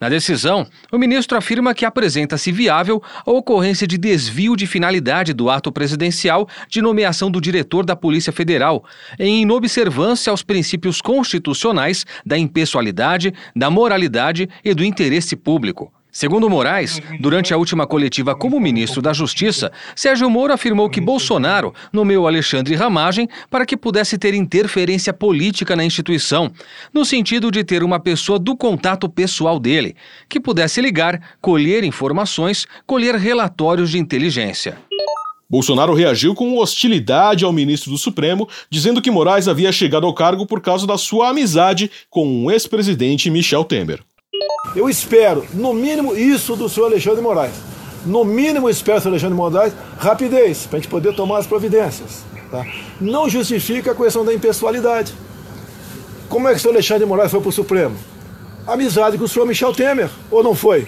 Na 0.00 0.08
decisão, 0.08 0.64
o 0.92 0.98
ministro 0.98 1.36
afirma 1.36 1.74
que 1.74 1.84
apresenta-se 1.84 2.52
viável 2.52 3.02
a 3.26 3.30
ocorrência 3.32 3.84
de 3.84 3.98
desvio 3.98 4.54
de 4.54 4.64
finalidade 4.64 5.32
do 5.32 5.50
ato 5.50 5.72
presidencial 5.72 6.48
de 6.68 6.80
nomeação 6.80 7.28
do 7.28 7.40
diretor 7.40 7.84
da 7.84 7.96
Polícia 7.96 8.32
Federal, 8.32 8.84
em 9.18 9.42
inobservância 9.42 10.30
aos 10.30 10.42
princípios 10.42 11.00
constitucionais 11.00 12.06
da 12.24 12.38
impessoalidade, 12.38 13.34
da 13.56 13.70
moralidade 13.70 14.48
e 14.64 14.72
do 14.72 14.84
interesse 14.84 15.34
público. 15.34 15.92
Segundo 16.18 16.50
Moraes, 16.50 17.00
durante 17.20 17.54
a 17.54 17.56
última 17.56 17.86
coletiva 17.86 18.34
como 18.34 18.58
ministro 18.58 19.00
da 19.00 19.12
Justiça, 19.12 19.70
Sérgio 19.94 20.28
Moro 20.28 20.52
afirmou 20.52 20.90
que 20.90 21.00
Bolsonaro 21.00 21.72
nomeou 21.92 22.26
Alexandre 22.26 22.74
Ramagem 22.74 23.28
para 23.48 23.64
que 23.64 23.76
pudesse 23.76 24.18
ter 24.18 24.34
interferência 24.34 25.12
política 25.12 25.76
na 25.76 25.84
instituição, 25.84 26.50
no 26.92 27.04
sentido 27.04 27.52
de 27.52 27.62
ter 27.62 27.84
uma 27.84 28.00
pessoa 28.00 28.36
do 28.36 28.56
contato 28.56 29.08
pessoal 29.08 29.60
dele, 29.60 29.94
que 30.28 30.40
pudesse 30.40 30.80
ligar, 30.80 31.36
colher 31.40 31.84
informações, 31.84 32.66
colher 32.84 33.14
relatórios 33.14 33.88
de 33.88 34.00
inteligência. 34.00 34.76
Bolsonaro 35.48 35.94
reagiu 35.94 36.34
com 36.34 36.58
hostilidade 36.58 37.44
ao 37.44 37.52
ministro 37.52 37.92
do 37.92 37.96
Supremo, 37.96 38.48
dizendo 38.68 39.00
que 39.00 39.08
Moraes 39.08 39.46
havia 39.46 39.70
chegado 39.70 40.04
ao 40.04 40.12
cargo 40.12 40.44
por 40.46 40.60
causa 40.60 40.84
da 40.84 40.98
sua 40.98 41.28
amizade 41.28 41.88
com 42.10 42.44
o 42.44 42.50
ex-presidente 42.50 43.30
Michel 43.30 43.62
Temer. 43.62 44.07
Eu 44.74 44.88
espero, 44.88 45.46
no 45.54 45.72
mínimo, 45.72 46.14
isso 46.14 46.54
do 46.54 46.68
senhor 46.68 46.86
Alexandre 46.86 47.22
Moraes. 47.22 47.54
No 48.04 48.24
mínimo, 48.24 48.68
espero, 48.68 49.00
senhor 49.00 49.12
Alexandre 49.12 49.36
Moraes, 49.36 49.72
rapidez, 49.98 50.66
para 50.66 50.78
a 50.78 50.80
gente 50.80 50.90
poder 50.90 51.14
tomar 51.14 51.38
as 51.38 51.46
providências. 51.46 52.24
Tá? 52.50 52.66
Não 53.00 53.28
justifica 53.28 53.92
a 53.92 53.94
questão 53.94 54.24
da 54.24 54.32
impessoalidade. 54.32 55.12
Como 56.28 56.48
é 56.48 56.52
que 56.52 56.58
o 56.58 56.60
senhor 56.60 56.74
Alexandre 56.74 57.06
Moraes 57.06 57.30
foi 57.30 57.40
para 57.40 57.48
o 57.48 57.52
Supremo? 57.52 57.96
Amizade 58.66 59.16
com 59.16 59.24
o 59.24 59.28
senhor 59.28 59.46
Michel 59.46 59.72
Temer, 59.72 60.10
ou 60.30 60.42
não 60.42 60.54
foi? 60.54 60.86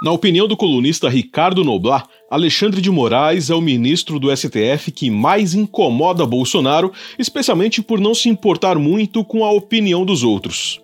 Na 0.00 0.12
opinião 0.12 0.46
do 0.46 0.56
colunista 0.56 1.08
Ricardo 1.08 1.64
Noblar, 1.64 2.06
Alexandre 2.30 2.80
de 2.80 2.88
Moraes 2.88 3.50
é 3.50 3.54
o 3.54 3.60
ministro 3.60 4.20
do 4.20 4.34
STF 4.34 4.92
que 4.92 5.10
mais 5.10 5.54
incomoda 5.54 6.24
Bolsonaro, 6.24 6.92
especialmente 7.18 7.82
por 7.82 7.98
não 7.98 8.14
se 8.14 8.28
importar 8.28 8.78
muito 8.78 9.24
com 9.24 9.44
a 9.44 9.50
opinião 9.50 10.04
dos 10.04 10.22
outros. 10.22 10.80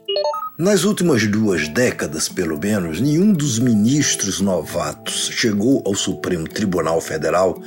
Nas 0.57 0.85
últimas 0.85 1.27
duas 1.27 1.67
décadas, 1.67 2.29
pelo 2.29 2.57
menos, 2.57 3.01
nenhum 3.01 3.33
dos 3.33 3.59
ministros 3.59 4.41
novatos 4.41 5.29
chegou 5.33 5.83
ao 5.85 5.97
Supremo 5.97 6.47
Tribunal 6.49 7.01
Federal 7.01 7.61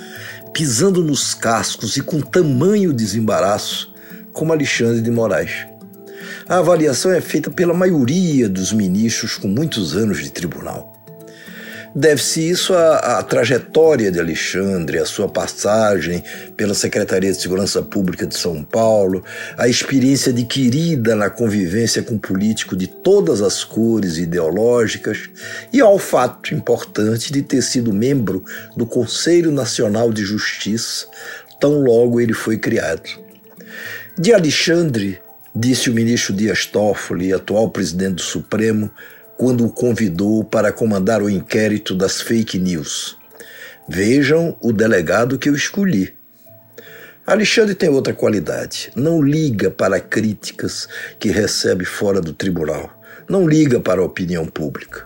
pisando 0.54 1.04
nos 1.04 1.34
cascos 1.34 1.98
e 1.98 2.02
com 2.02 2.22
tamanho 2.22 2.94
desembaraço 2.94 3.94
como 4.32 4.54
Alexandre 4.54 5.02
de 5.02 5.12
Moraes. 5.12 5.68
A 6.48 6.60
avaliação 6.60 7.12
é 7.12 7.20
feita 7.20 7.52
pela 7.52 7.74
maioria 7.74 8.48
dos 8.48 8.72
ministros 8.72 9.36
com 9.36 9.50
muitos 9.50 9.94
anos 9.94 10.24
de 10.24 10.32
tribunal. 10.32 10.97
Deve-se 12.00 12.48
isso 12.48 12.76
à, 12.76 13.18
à, 13.18 13.24
trajetória 13.24 14.12
de 14.12 14.20
Alexandre, 14.20 15.00
à 15.00 15.06
sua 15.06 15.28
passagem 15.28 16.24
pela 16.56 16.76
Secretaria 16.76 17.32
de 17.32 17.42
Segurança 17.42 17.82
Pública 17.82 18.28
de 18.28 18.38
São 18.38 18.64
Paulo, 18.64 19.24
à 19.58 19.68
experiência 19.68 20.32
adquirida 20.32 21.16
na 21.16 21.32
convivência 21.32 22.04
com 22.04 22.16
político 22.20 22.76
de 22.76 22.86
todas 22.86 23.42
as 23.42 23.64
cores 23.64 24.20
ideológicas 24.20 25.28
e 25.74 25.82
ao 25.82 25.98
fato 25.98 26.54
importante 26.54 27.34
de 27.34 27.42
ter 27.42 27.64
sido 27.64 27.92
membro 27.92 28.44
do 28.76 28.86
Conselho 28.86 29.52
Nacional 29.52 30.14
de 30.14 30.24
Justiça, 30.24 31.08
tão 31.60 31.82
logo 31.82 32.22
ele 32.22 32.34
foi 32.34 32.60
criado. 32.60 33.10
De 34.16 34.36
Alexandre, 34.36 35.20
disse 35.56 35.90
o 35.90 35.96
ministro 35.96 36.32
Dias 36.32 36.64
Toffoli, 36.68 37.34
atual 37.34 37.72
presidente 37.72 38.18
do 38.18 38.22
Supremo, 38.22 38.92
quando 39.38 39.66
o 39.66 39.72
convidou 39.72 40.44
para 40.44 40.72
comandar 40.72 41.22
o 41.22 41.30
inquérito 41.30 41.94
das 41.94 42.20
fake 42.20 42.58
news. 42.58 43.18
Vejam 43.88 44.58
o 44.62 44.74
delegado 44.74 45.38
que 45.38 45.48
eu 45.48 45.56
escolhi. 45.56 46.14
Alexandre 47.26 47.76
tem 47.76 47.90
outra 47.90 48.14
qualidade. 48.14 48.90
Não 48.96 49.22
liga 49.22 49.70
para 49.70 50.00
críticas 50.00 50.88
que 51.20 51.30
recebe 51.30 51.86
fora 51.86 52.20
do 52.20 52.34
tribunal. 52.34 52.90
Não 53.30 53.48
liga 53.48 53.80
para 53.80 54.02
a 54.02 54.06
opinião 54.06 54.46
pública. 54.46 55.06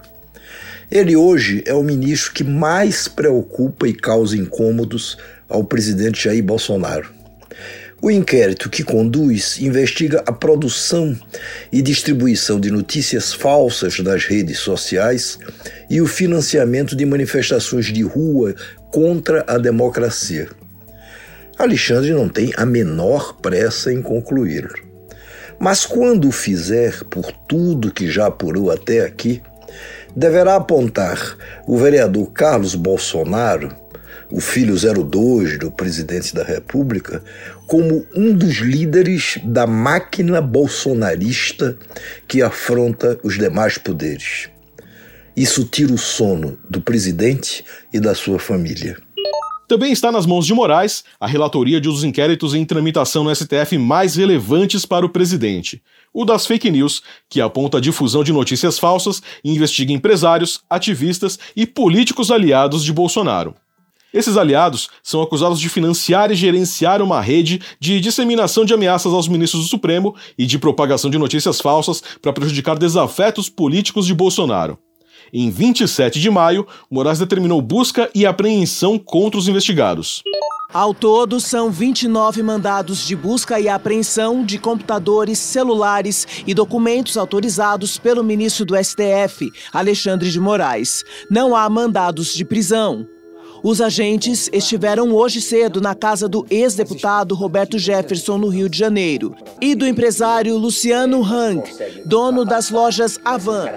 Ele 0.89 1.15
hoje 1.15 1.63
é 1.65 1.73
o 1.73 1.83
ministro 1.83 2.33
que 2.33 2.43
mais 2.43 3.07
preocupa 3.07 3.87
e 3.87 3.93
causa 3.93 4.37
incômodos 4.37 5.17
ao 5.49 5.63
presidente 5.63 6.23
Jair 6.23 6.43
Bolsonaro. 6.43 7.20
O 8.03 8.09
inquérito 8.09 8.67
que 8.67 8.83
conduz 8.83 9.59
investiga 9.59 10.23
a 10.25 10.31
produção 10.31 11.15
e 11.71 11.83
distribuição 11.83 12.59
de 12.59 12.71
notícias 12.71 13.31
falsas 13.31 13.99
nas 13.99 14.25
redes 14.25 14.57
sociais 14.57 15.37
e 15.87 16.01
o 16.01 16.07
financiamento 16.07 16.95
de 16.95 17.05
manifestações 17.05 17.93
de 17.93 18.01
rua 18.01 18.55
contra 18.89 19.45
a 19.47 19.59
democracia. 19.59 20.49
Alexandre 21.59 22.11
não 22.11 22.27
tem 22.27 22.51
a 22.57 22.65
menor 22.65 23.35
pressa 23.39 23.93
em 23.93 24.01
concluir. 24.01 24.67
Mas 25.59 25.85
quando 25.85 26.27
o 26.27 26.31
fizer, 26.31 27.03
por 27.03 27.31
tudo 27.31 27.93
que 27.93 28.09
já 28.09 28.25
apurou 28.25 28.71
até 28.71 29.01
aqui, 29.01 29.43
deverá 30.15 30.55
apontar 30.55 31.37
o 31.67 31.77
vereador 31.77 32.31
Carlos 32.31 32.73
Bolsonaro 32.73 33.79
o 34.31 34.39
filho 34.39 34.75
02 34.75 35.59
do 35.59 35.69
presidente 35.69 36.33
da 36.33 36.43
República, 36.43 37.21
como 37.71 38.05
um 38.13 38.33
dos 38.33 38.57
líderes 38.57 39.39
da 39.45 39.65
máquina 39.65 40.41
bolsonarista 40.41 41.79
que 42.27 42.41
afronta 42.41 43.17
os 43.23 43.37
demais 43.37 43.77
poderes. 43.77 44.49
Isso 45.37 45.63
tira 45.63 45.93
o 45.93 45.97
sono 45.97 46.59
do 46.69 46.81
presidente 46.81 47.63
e 47.93 47.97
da 47.97 48.13
sua 48.13 48.37
família. 48.39 48.97
Também 49.69 49.93
está 49.93 50.11
nas 50.11 50.25
mãos 50.25 50.45
de 50.45 50.53
Moraes 50.53 51.05
a 51.17 51.25
relatoria 51.25 51.79
de 51.79 51.87
os 51.87 52.03
inquéritos 52.03 52.53
em 52.53 52.65
tramitação 52.65 53.23
no 53.23 53.33
STF 53.33 53.77
mais 53.77 54.17
relevantes 54.17 54.85
para 54.85 55.05
o 55.05 55.09
presidente. 55.09 55.81
O 56.13 56.25
das 56.25 56.45
fake 56.45 56.69
news, 56.69 57.01
que 57.29 57.39
aponta 57.39 57.77
a 57.77 57.81
difusão 57.81 58.21
de 58.21 58.33
notícias 58.33 58.77
falsas 58.77 59.23
e 59.45 59.49
investiga 59.49 59.93
empresários, 59.93 60.59
ativistas 60.69 61.39
e 61.55 61.65
políticos 61.65 62.31
aliados 62.31 62.83
de 62.83 62.91
Bolsonaro. 62.91 63.55
Esses 64.13 64.35
aliados 64.35 64.89
são 65.01 65.21
acusados 65.21 65.59
de 65.59 65.69
financiar 65.69 66.31
e 66.31 66.35
gerenciar 66.35 67.01
uma 67.01 67.21
rede 67.21 67.61
de 67.79 67.99
disseminação 68.01 68.65
de 68.65 68.73
ameaças 68.73 69.13
aos 69.13 69.27
ministros 69.27 69.63
do 69.63 69.69
Supremo 69.69 70.15
e 70.37 70.45
de 70.45 70.59
propagação 70.59 71.09
de 71.09 71.17
notícias 71.17 71.61
falsas 71.61 72.03
para 72.21 72.33
prejudicar 72.33 72.77
desafetos 72.77 73.49
políticos 73.49 74.05
de 74.05 74.13
Bolsonaro. 74.13 74.77
Em 75.33 75.49
27 75.49 76.19
de 76.19 76.29
maio, 76.29 76.67
Moraes 76.89 77.19
determinou 77.19 77.61
busca 77.61 78.09
e 78.13 78.25
apreensão 78.25 78.99
contra 78.99 79.39
os 79.39 79.47
investigados. 79.47 80.21
Ao 80.73 80.93
todo, 80.93 81.39
são 81.39 81.69
29 81.69 82.43
mandados 82.43 83.05
de 83.05 83.15
busca 83.15 83.59
e 83.59 83.67
apreensão 83.67 84.45
de 84.45 84.57
computadores, 84.57 85.37
celulares 85.37 86.25
e 86.47 86.53
documentos 86.53 87.17
autorizados 87.17 87.97
pelo 87.97 88.23
ministro 88.23 88.65
do 88.65 88.75
STF, 88.75 89.51
Alexandre 89.71 90.29
de 90.29 90.39
Moraes. 90.39 91.03
Não 91.29 91.55
há 91.55 91.69
mandados 91.69 92.33
de 92.33 92.43
prisão. 92.43 93.05
Os 93.63 93.79
agentes 93.79 94.49
estiveram 94.51 95.13
hoje 95.13 95.39
cedo 95.39 95.79
na 95.79 95.93
casa 95.93 96.27
do 96.27 96.45
ex-deputado 96.49 97.35
Roberto 97.35 97.77
Jefferson, 97.77 98.39
no 98.39 98.47
Rio 98.47 98.67
de 98.67 98.75
Janeiro, 98.75 99.35
e 99.61 99.75
do 99.75 99.85
empresário 99.85 100.57
Luciano 100.57 101.23
Hang, 101.23 101.61
dono 102.03 102.43
das 102.43 102.71
lojas 102.71 103.19
Avan. 103.23 103.67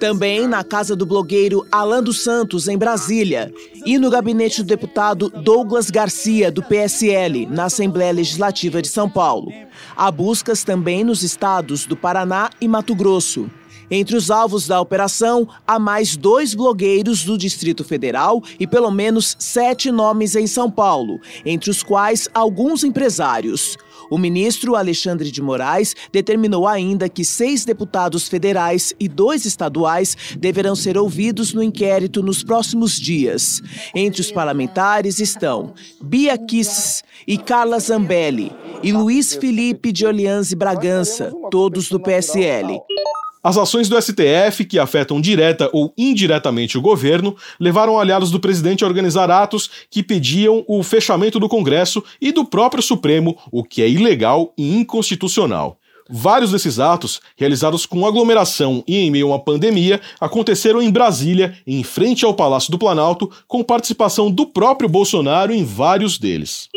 Também 0.00 0.48
na 0.48 0.64
casa 0.64 0.96
do 0.96 1.04
blogueiro 1.04 1.66
Alan 1.70 2.02
dos 2.02 2.24
Santos, 2.24 2.68
em 2.68 2.78
Brasília, 2.78 3.52
e 3.84 3.98
no 3.98 4.08
gabinete 4.08 4.62
do 4.62 4.66
deputado 4.66 5.28
Douglas 5.28 5.90
Garcia, 5.90 6.50
do 6.50 6.62
PSL, 6.62 7.46
na 7.46 7.64
Assembleia 7.64 8.12
Legislativa 8.12 8.80
de 8.80 8.88
São 8.88 9.10
Paulo. 9.10 9.52
Há 9.94 10.10
buscas 10.10 10.64
também 10.64 11.04
nos 11.04 11.22
estados 11.22 11.84
do 11.84 11.94
Paraná 11.96 12.48
e 12.60 12.66
Mato 12.66 12.94
Grosso. 12.94 13.50
Entre 13.90 14.16
os 14.16 14.30
alvos 14.30 14.66
da 14.66 14.80
operação, 14.80 15.48
há 15.66 15.78
mais 15.78 16.16
dois 16.16 16.54
blogueiros 16.54 17.24
do 17.24 17.36
Distrito 17.36 17.84
Federal 17.84 18.42
e 18.58 18.66
pelo 18.66 18.90
menos 18.90 19.36
sete 19.38 19.90
nomes 19.90 20.34
em 20.34 20.46
São 20.46 20.70
Paulo, 20.70 21.20
entre 21.44 21.70
os 21.70 21.82
quais 21.82 22.28
alguns 22.34 22.82
empresários. 22.82 23.76
O 24.10 24.18
ministro 24.18 24.76
Alexandre 24.76 25.30
de 25.30 25.40
Moraes 25.40 25.94
determinou 26.12 26.66
ainda 26.66 27.08
que 27.08 27.24
seis 27.24 27.64
deputados 27.64 28.28
federais 28.28 28.94
e 29.00 29.08
dois 29.08 29.44
estaduais 29.44 30.16
deverão 30.38 30.76
ser 30.76 30.98
ouvidos 30.98 31.52
no 31.52 31.62
inquérito 31.62 32.22
nos 32.22 32.42
próximos 32.42 32.98
dias. 32.98 33.62
Entre 33.94 34.20
os 34.20 34.30
parlamentares 34.30 35.18
estão 35.18 35.74
Bia 36.02 36.36
Kiss 36.36 37.02
e 37.26 37.38
Carla 37.38 37.78
Zambelli 37.78 38.52
e 38.82 38.92
Luiz 38.92 39.34
Felipe 39.34 39.90
de 39.90 40.06
Orleans 40.06 40.52
Bragança, 40.52 41.32
todos 41.50 41.88
do 41.88 41.98
PSL. 41.98 42.80
As 43.44 43.58
ações 43.58 43.90
do 43.90 44.00
STF, 44.00 44.64
que 44.64 44.78
afetam 44.78 45.20
direta 45.20 45.68
ou 45.70 45.92
indiretamente 45.98 46.78
o 46.78 46.80
governo, 46.80 47.36
levaram 47.60 48.00
aliados 48.00 48.30
do 48.30 48.40
presidente 48.40 48.82
a 48.82 48.86
organizar 48.86 49.30
atos 49.30 49.70
que 49.90 50.02
pediam 50.02 50.64
o 50.66 50.82
fechamento 50.82 51.38
do 51.38 51.46
Congresso 51.46 52.02
e 52.18 52.32
do 52.32 52.46
próprio 52.46 52.82
Supremo, 52.82 53.36
o 53.52 53.62
que 53.62 53.82
é 53.82 53.88
ilegal 53.88 54.54
e 54.56 54.74
inconstitucional. 54.74 55.78
Vários 56.08 56.52
desses 56.52 56.78
atos, 56.78 57.20
realizados 57.36 57.84
com 57.84 58.06
aglomeração 58.06 58.82
e 58.88 58.96
em 58.96 59.10
meio 59.10 59.26
a 59.26 59.30
uma 59.32 59.38
pandemia, 59.38 60.00
aconteceram 60.18 60.80
em 60.80 60.90
Brasília, 60.90 61.54
em 61.66 61.84
frente 61.84 62.24
ao 62.24 62.32
Palácio 62.32 62.70
do 62.70 62.78
Planalto, 62.78 63.30
com 63.46 63.62
participação 63.62 64.30
do 64.30 64.46
próprio 64.46 64.88
Bolsonaro 64.88 65.52
em 65.52 65.64
vários 65.64 66.18
deles. 66.18 66.70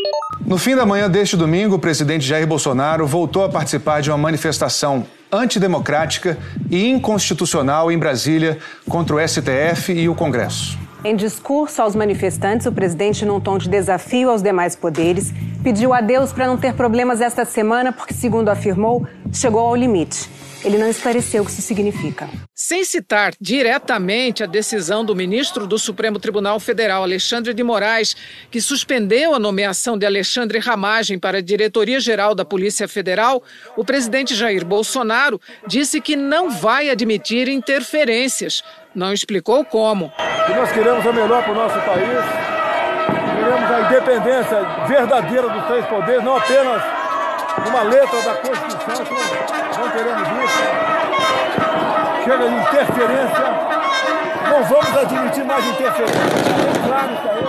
No 0.45 0.58
fim 0.58 0.75
da 0.75 0.86
manhã 0.86 1.10
deste 1.10 1.38
domingo, 1.38 1.75
o 1.75 1.80
presidente 1.80 2.25
Jair 2.25 2.45
Bolsonaro 2.45 3.08
voltou 3.08 3.45
a 3.45 3.49
participar 3.49 4.01
de 4.01 4.10
uma 4.10 4.17
manifestação 4.17 5.06
antidemocrática 5.32 6.38
e 6.70 6.88
inconstitucional 6.88 7.92
em 7.92 7.98
Brasília 7.98 8.60
contra 8.90 9.16
o 9.16 9.28
STF 9.28 9.94
e 9.94 10.08
o 10.08 10.16
Congresso. 10.16 10.87
Em 11.08 11.15
discurso 11.15 11.82
aos 11.82 11.96
manifestantes, 11.96 12.67
o 12.67 12.72
presidente, 12.74 13.24
num 13.24 13.39
tom 13.39 13.58
de 13.58 13.70
desafio 13.70 14.30
aos 14.30 14.41
demais 14.41 14.76
poderes, 14.76 15.32
pediu 15.63 15.93
a 15.93 16.02
Deus 16.02 16.34
para 16.34 16.46
não 16.46 16.58
ter 16.58 16.74
problemas 16.74 17.22
esta 17.22 17.46
semana, 17.46 17.93
porque, 17.93 18.13
segundo 18.13 18.50
afirmou, 18.50 19.08
chegou 19.32 19.62
ao 19.62 19.74
limite. 19.74 20.30
Ele 20.65 20.78
não 20.78 20.89
esclareceu 20.89 21.43
o 21.43 21.46
que 21.46 21.52
isso 21.52 21.62
significa. 21.62 22.28
Sem 22.54 22.84
citar 22.84 23.34
diretamente 23.39 24.43
a 24.43 24.48
decisão 24.48 25.06
do 25.06 25.15
ministro 25.15 25.65
do 25.65 25.80
Supremo 25.80 26.20
Tribunal 26.20 26.60
Federal, 26.60 27.04
Alexandre 27.04 27.54
de 27.54 27.63
Moraes, 27.63 28.13
que 28.52 28.60
suspendeu 28.60 29.34
a 29.34 29.39
nomeação 29.39 29.98
de 29.98 30.06
Alexandre 30.06 30.60
Ramagem 30.60 31.17
para 31.17 31.38
a 31.38 31.41
diretoria-geral 31.41 32.36
da 32.36 32.43
Polícia 32.43 32.86
Federal, 32.86 33.41
o 33.78 33.86
presidente 33.86 34.36
Jair 34.36 34.65
Bolsonaro 34.65 35.39
disse 35.65 36.02
que 36.02 36.17
não 36.17 36.50
vai 36.50 36.89
admitir 36.89 37.48
interferências. 37.48 38.62
Não 38.98 39.14
explicou 39.14 39.64
como. 39.64 40.12
E 40.50 40.54
nós 40.56 40.72
queremos 40.72 41.06
o 41.06 41.14
melhor 41.14 41.44
para 41.44 41.52
o 41.52 41.56
nosso 41.56 41.80
país. 41.82 42.26
Queremos 43.38 43.72
a 43.72 43.82
independência 43.82 44.60
verdadeira 44.88 45.50
dos 45.50 45.66
três 45.68 45.86
poderes, 45.86 46.24
não 46.24 46.36
apenas 46.36 46.82
uma 47.68 47.84
letra 47.84 48.20
da 48.24 48.34
Constituição, 48.34 49.06
não 49.78 49.90
queremos 49.92 50.28
isso. 50.44 50.64
Chega 52.24 52.50
de 52.50 52.56
interferência, 52.56 53.46
não 54.50 54.64
vamos 54.64 54.98
admitir 54.98 55.46
mais 55.46 55.64
interferência. 55.64 56.18
É 56.18 56.88
claro 56.88 57.14
isso 57.14 57.28
aí, 57.30 57.46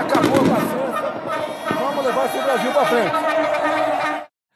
acabou 0.00 0.36
a 0.36 0.44
paciência, 0.54 1.12
vamos 1.80 2.06
levar 2.06 2.24
esse 2.24 2.38
Brasil 2.38 2.72
para 2.72 2.84
frente. 2.86 3.51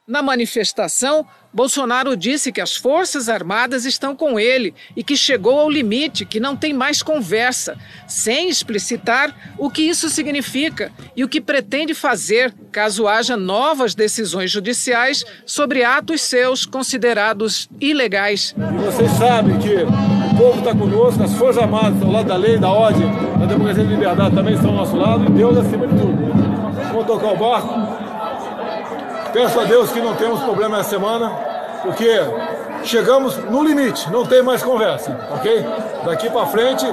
Na 0.08 0.22
manifestação, 0.22 1.26
Bolsonaro 1.52 2.16
disse 2.16 2.52
que 2.52 2.60
as 2.60 2.76
Forças 2.76 3.28
Armadas 3.28 3.84
estão 3.84 4.14
com 4.14 4.38
ele 4.38 4.72
e 4.94 5.02
que 5.02 5.16
chegou 5.16 5.58
ao 5.58 5.68
limite, 5.68 6.24
que 6.24 6.38
não 6.38 6.54
tem 6.54 6.72
mais 6.72 7.02
conversa, 7.02 7.76
sem 8.06 8.48
explicitar 8.48 9.34
o 9.58 9.68
que 9.68 9.82
isso 9.82 10.08
significa 10.08 10.92
e 11.16 11.24
o 11.24 11.28
que 11.28 11.40
pretende 11.40 11.92
fazer 11.92 12.54
caso 12.70 13.08
haja 13.08 13.36
novas 13.36 13.96
decisões 13.96 14.48
judiciais 14.48 15.24
sobre 15.44 15.82
atos 15.82 16.20
seus 16.20 16.64
considerados 16.64 17.68
ilegais. 17.80 18.54
E 18.56 18.84
vocês 18.84 19.10
sabem 19.10 19.58
que 19.58 19.74
o 19.74 20.36
povo 20.38 20.60
está 20.60 20.72
conosco, 20.72 21.20
as 21.24 21.34
Forças 21.34 21.64
Armadas 21.64 22.00
ao 22.00 22.12
lado 22.12 22.28
da 22.28 22.36
lei, 22.36 22.56
da 22.56 22.70
ordem, 22.70 23.10
da 23.40 23.46
democracia 23.46 23.82
e 23.82 23.86
da 23.86 23.92
liberdade 23.92 24.36
também 24.36 24.54
estão 24.54 24.70
ao 24.70 24.76
nosso 24.76 24.96
lado 24.96 25.24
e 25.24 25.30
Deus 25.32 25.58
acima 25.58 25.84
de 25.84 25.98
tudo. 25.98 26.16
Vamos 26.92 27.06
tocar 27.08 27.32
o 27.32 27.36
barco 27.36 28.05
Peço 29.32 29.60
a 29.60 29.64
Deus 29.64 29.90
que 29.90 30.00
não 30.00 30.14
temos 30.14 30.40
problema 30.40 30.78
essa 30.78 30.90
semana, 30.90 31.28
porque 31.82 32.08
chegamos 32.84 33.36
no 33.50 33.62
limite, 33.62 34.10
não 34.10 34.24
tem 34.24 34.42
mais 34.42 34.62
conversa, 34.62 35.18
ok? 35.30 35.64
Daqui 36.04 36.30
para 36.30 36.46
frente, 36.46 36.84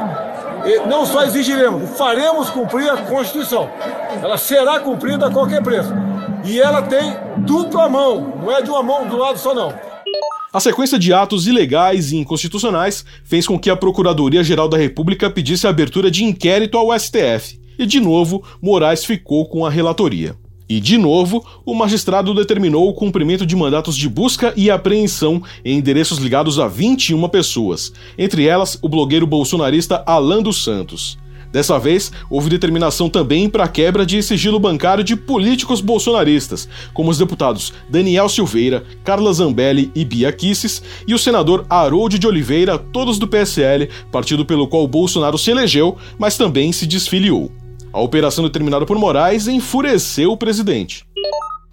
não 0.88 1.06
só 1.06 1.24
exigiremos, 1.24 1.98
faremos 1.98 2.50
cumprir 2.50 2.89
a 2.89 2.98
Constituição. 2.98 3.69
Ela 4.22 4.38
será 4.38 4.80
cumprida 4.80 5.28
a 5.28 5.32
qualquer 5.32 5.62
preço. 5.62 5.93
E 6.46 6.60
ela 6.60 6.82
tem 6.82 7.15
dupla 7.38 7.88
mão, 7.88 8.34
não 8.41 8.52
é 8.52 8.62
de 8.62 8.69
uma 8.69 8.84
mão 8.84 9.08
do 9.08 9.17
lado 9.17 9.39
só 9.39 9.54
não. 9.54 9.74
A 10.52 10.60
sequência 10.60 11.00
de 11.00 11.12
atos 11.12 11.48
ilegais 11.48 12.12
e 12.12 12.17
inconstitucionais 12.17 13.04
fez 13.24 13.48
com 13.48 13.58
que 13.58 13.69
a 13.69 13.76
Procuradoria-Geral 13.76 14.67
da 14.67 14.78
República 14.78 15.30
pedisse 15.30 15.65
a 15.65 15.69
abertura 15.69 16.12
de 16.12 16.24
inquérito 16.24 16.78
ao 16.78 16.98
STF. 16.98 17.60
E 17.80 17.88
de 17.88 18.00
novo, 18.00 18.43
Moraes 18.62 19.04
ficou 19.04 19.48
com 19.48 19.65
a 19.65 19.69
relatoria. 19.69 20.36
E, 20.67 20.80
de 20.80 20.97
novo, 20.97 21.45
o 21.65 21.73
magistrado 21.73 22.34
determinou 22.34 22.88
o 22.89 22.93
cumprimento 22.93 23.45
de 23.45 23.56
mandatos 23.56 23.95
de 23.95 24.08
busca 24.08 24.54
e 24.56 24.71
apreensão 24.71 25.41
em 25.63 25.78
endereços 25.78 26.17
ligados 26.17 26.60
a 26.60 26.67
21 26.67 27.28
pessoas, 27.30 27.91
entre 28.17 28.47
elas 28.47 28.78
o 28.82 28.88
blogueiro 28.88 29.28
bolsonarista 29.28 30.04
Alan 30.06 30.41
dos 30.41 30.63
Santos. 30.63 31.17
Dessa 31.54 31.78
vez, 31.78 32.12
houve 32.32 32.49
determinação 32.49 33.08
também 33.08 33.47
para 33.47 33.65
a 33.65 33.67
quebra 33.67 34.04
de 34.04 34.23
sigilo 34.23 34.60
bancário 34.60 35.04
de 35.04 35.15
políticos 35.15 35.82
bolsonaristas, 35.82 36.67
como 36.95 37.12
os 37.12 37.19
deputados 37.19 37.71
Daniel 37.88 38.28
Silveira, 38.28 38.84
Carla 39.04 39.32
Zambelli 39.32 39.91
e 39.93 40.04
Bia 40.04 40.32
Kisses, 40.32 40.82
e 41.08 41.13
o 41.13 41.19
senador 41.19 41.63
Harold 41.69 42.17
de 42.17 42.26
Oliveira, 42.26 42.80
todos 42.80 43.19
do 43.19 43.28
PSL, 43.28 43.88
partido 44.12 44.43
pelo 44.43 44.67
qual 44.67 44.88
Bolsonaro 44.88 45.38
se 45.38 45.52
elegeu, 45.52 45.95
mas 46.17 46.38
também 46.38 46.71
se 46.71 46.88
desfiliou. 46.88 47.52
A 47.93 48.01
operação 48.01 48.43
determinada 48.43 48.88
por 48.88 48.97
Moraes 48.97 49.47
enfureceu 49.47 50.32
o 50.32 50.38
presidente. 50.38 51.06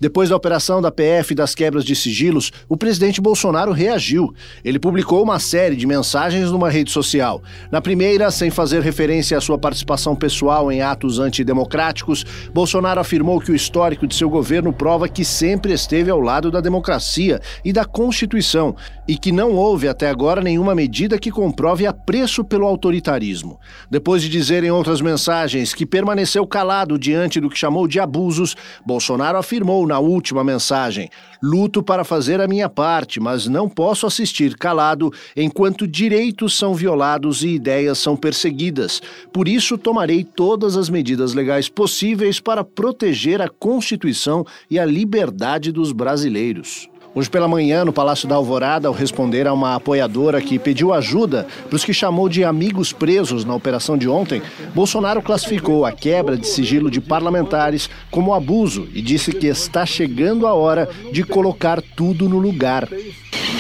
Depois 0.01 0.31
da 0.31 0.37
operação 0.37 0.81
da 0.81 0.91
PF 0.91 1.33
e 1.33 1.35
das 1.35 1.55
quebras 1.55 1.85
de 1.85 1.95
sigilos, 1.95 2.51
o 2.67 2.75
presidente 2.75 3.21
Bolsonaro 3.21 3.71
reagiu. 3.71 4.33
Ele 4.65 4.79
publicou 4.79 5.23
uma 5.23 5.39
série 5.39 5.77
de 5.77 5.87
mensagens 5.87 6.51
numa 6.51 6.71
rede 6.71 6.91
social. 6.91 7.43
Na 7.71 7.83
primeira, 7.83 8.31
sem 8.31 8.51
fazer 8.51 8.81
referência 8.81 9.37
à 9.37 9.43
sua 9.43 9.59
participação 9.59 10.17
pessoal 10.17 10.73
em 10.73 10.81
atos 10.81 11.19
antidemocráticos, 11.19 12.25
Bolsonaro 12.55 12.99
afirmou 12.99 13.39
que 13.41 13.53
o 13.53 13.55
histórico 13.55 14.07
de 14.07 14.15
seu 14.15 14.31
governo 14.31 14.73
prova 14.73 15.07
que 15.07 15.23
sempre 15.23 15.75
esteve 15.75 16.11
ao 16.11 16.19
lado 16.19 16.51
da 16.51 16.63
democracia 16.63 17.39
e 17.63 17.71
da 17.71 17.85
Constituição 17.85 18.75
e 19.07 19.19
que 19.19 19.31
não 19.31 19.53
houve 19.55 19.87
até 19.87 20.09
agora 20.09 20.41
nenhuma 20.41 20.75
medida 20.75 21.19
que 21.19 21.31
comprove 21.31 21.87
apreço 21.87 22.43
pelo 22.43 22.65
autoritarismo. 22.65 23.61
Depois 23.91 24.23
de 24.23 24.31
dizer 24.31 24.65
em 24.65 24.71
outras 24.71 25.03
mensagens 25.03 25.75
que 25.75 25.85
permaneceu 25.85 26.47
calado 26.47 26.99
diante 26.99 27.39
do 27.39 27.51
que 27.51 27.59
chamou 27.59 27.87
de 27.87 28.01
abusos, 28.01 28.57
Bolsonaro 28.87 29.37
afirmou 29.37 29.90
na 29.91 29.99
última 29.99 30.43
mensagem: 30.43 31.11
luto 31.43 31.83
para 31.83 32.05
fazer 32.05 32.41
a 32.41 32.49
minha 32.49 32.69
parte, 32.69 33.21
mas 33.21 33.47
não 33.47 33.69
posso 33.69 34.07
assistir 34.07 34.57
calado 34.57 35.13
enquanto 35.37 35.87
direitos 35.87 36.57
são 36.57 36.75
violados 36.75 37.43
e 37.43 37.49
ideias 37.49 37.99
são 37.99 38.17
perseguidas. 38.17 39.03
Por 39.33 39.47
isso, 39.47 39.77
tomarei 39.77 40.25
todas 40.25 40.77
as 40.77 40.89
medidas 40.89 41.35
legais 41.35 41.69
possíveis 41.69 42.41
para 42.41 42.65
proteger 42.65 43.41
a 43.41 43.49
Constituição 43.49 44.45
e 44.71 44.79
a 44.79 44.85
liberdade 44.85 45.71
dos 45.71 45.93
brasileiros. 45.93 46.90
Hoje 47.13 47.29
pela 47.29 47.49
manhã, 47.49 47.85
no 47.85 47.93
Palácio 47.93 48.29
da 48.29 48.37
Alvorada, 48.37 48.87
ao 48.87 48.95
responder 48.95 49.49
a 49.49 49.53
uma 49.53 49.75
apoiadora 49.75 50.41
que 50.41 50.61
pediu 50.61 50.93
ajuda 50.93 51.45
para 51.69 51.75
os 51.75 51.85
que 51.85 51.93
chamou 51.93 52.29
de 52.29 52.45
amigos 52.45 52.93
presos 52.93 53.45
na 53.45 53.53
operação 53.53 53.99
de 53.99 54.09
ontem, 54.09 54.41
Bolsonaro 54.73 55.21
classificou 55.21 55.85
a 55.85 55.91
quebra 55.91 56.37
de 56.37 56.47
sigilo 56.47 56.89
de 56.89 57.01
parlamentares 57.01 57.91
como 58.13 58.33
abuso 58.33 58.89
e 58.95 59.03
disse 59.03 59.33
que 59.33 59.49
está 59.49 59.85
chegando 59.85 60.47
a 60.47 60.55
hora 60.55 60.89
de 61.13 61.25
colocar 61.25 61.83
tudo 61.83 62.29
no 62.29 62.39
lugar. 62.39 62.89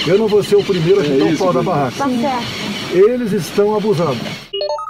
Eu 0.06 0.16
não 0.16 0.28
vou 0.28 0.44
ser 0.44 0.54
o 0.54 0.64
primeiro 0.64 1.00
a 1.00 1.04
chutar 1.04 1.34
o 1.34 1.36
pau 1.36 1.52
da 1.52 1.62
barraca. 1.62 1.96
Tá 1.96 2.08
certo. 2.08 2.96
Eles 2.96 3.32
estão 3.32 3.74
abusando. 3.74 4.20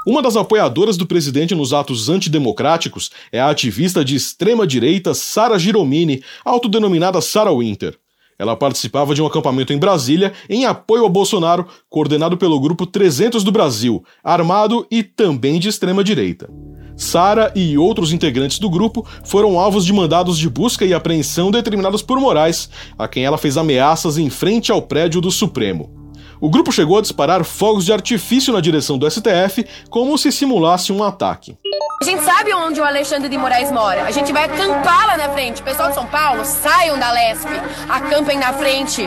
Uma 0.07 0.21
das 0.21 0.37
apoiadoras 0.37 0.99
do 0.99 1.07
presidente 1.07 1.55
nos 1.55 1.73
atos 1.73 2.11
antidemocráticos 2.11 3.11
é 3.33 3.41
a 3.41 3.49
ativista 3.49 4.05
de 4.05 4.17
extrema-direita 4.17 5.15
Sara 5.15 5.59
Giromini, 5.59 6.23
autodenominada 6.45 7.21
Sarah 7.23 7.53
Winter. 7.53 7.97
Ela 8.41 8.57
participava 8.57 9.15
de 9.15 9.21
um 9.21 9.27
acampamento 9.27 9.71
em 9.71 9.77
Brasília 9.77 10.33
em 10.49 10.65
apoio 10.65 11.03
ao 11.03 11.11
Bolsonaro, 11.11 11.67
coordenado 11.91 12.39
pelo 12.39 12.59
Grupo 12.59 12.87
300 12.87 13.45
do 13.45 13.53
Brasil, 13.53 14.03
armado 14.25 14.87
e 14.91 15.03
também 15.03 15.61
de 15.61 15.69
extrema-direita. 15.69 16.49
Sara 16.97 17.53
e 17.55 17.77
outros 17.77 18.15
integrantes 18.15 18.59
do 18.59 18.71
grupo 18.71 19.07
foram 19.25 19.61
alvos 19.61 19.85
de 19.85 19.93
mandados 19.93 20.39
de 20.39 20.49
busca 20.49 20.87
e 20.87 20.95
apreensão 20.95 21.51
determinados 21.51 22.01
por 22.01 22.19
Moraes, 22.19 22.71
a 22.97 23.07
quem 23.07 23.27
ela 23.27 23.37
fez 23.37 23.59
ameaças 23.59 24.17
em 24.17 24.31
frente 24.31 24.73
ao 24.73 24.81
prédio 24.81 25.21
do 25.21 25.31
Supremo. 25.31 26.00
O 26.41 26.49
grupo 26.49 26.73
chegou 26.73 26.97
a 26.97 27.03
disparar 27.03 27.45
fogos 27.45 27.85
de 27.85 27.93
artifício 27.93 28.51
na 28.51 28.63
direção 28.63 28.97
do 28.97 29.09
STF, 29.09 29.67
como 29.91 30.17
se 30.17 30.33
simulasse 30.33 30.91
um 30.91 31.05
ataque. 31.05 31.59
A 32.01 32.05
gente 32.05 32.23
sabe 32.23 32.55
onde 32.55 32.81
o 32.81 32.85
Alexandre 32.85 33.29
de 33.29 33.37
Moraes 33.37 33.71
mora. 33.71 34.05
A 34.05 34.11
gente 34.11 34.33
vai 34.33 34.45
acampar 34.45 35.07
lá 35.07 35.19
na 35.19 35.29
frente. 35.29 35.63
Pessoal 35.63 35.91
de 35.91 35.95
São 35.95 36.07
Paulo, 36.07 36.43
saiam 36.47 36.99
da 36.99 37.13
Lesp. 37.13 37.47
Acampem 37.91 38.39
na 38.39 38.55
frente 38.55 39.07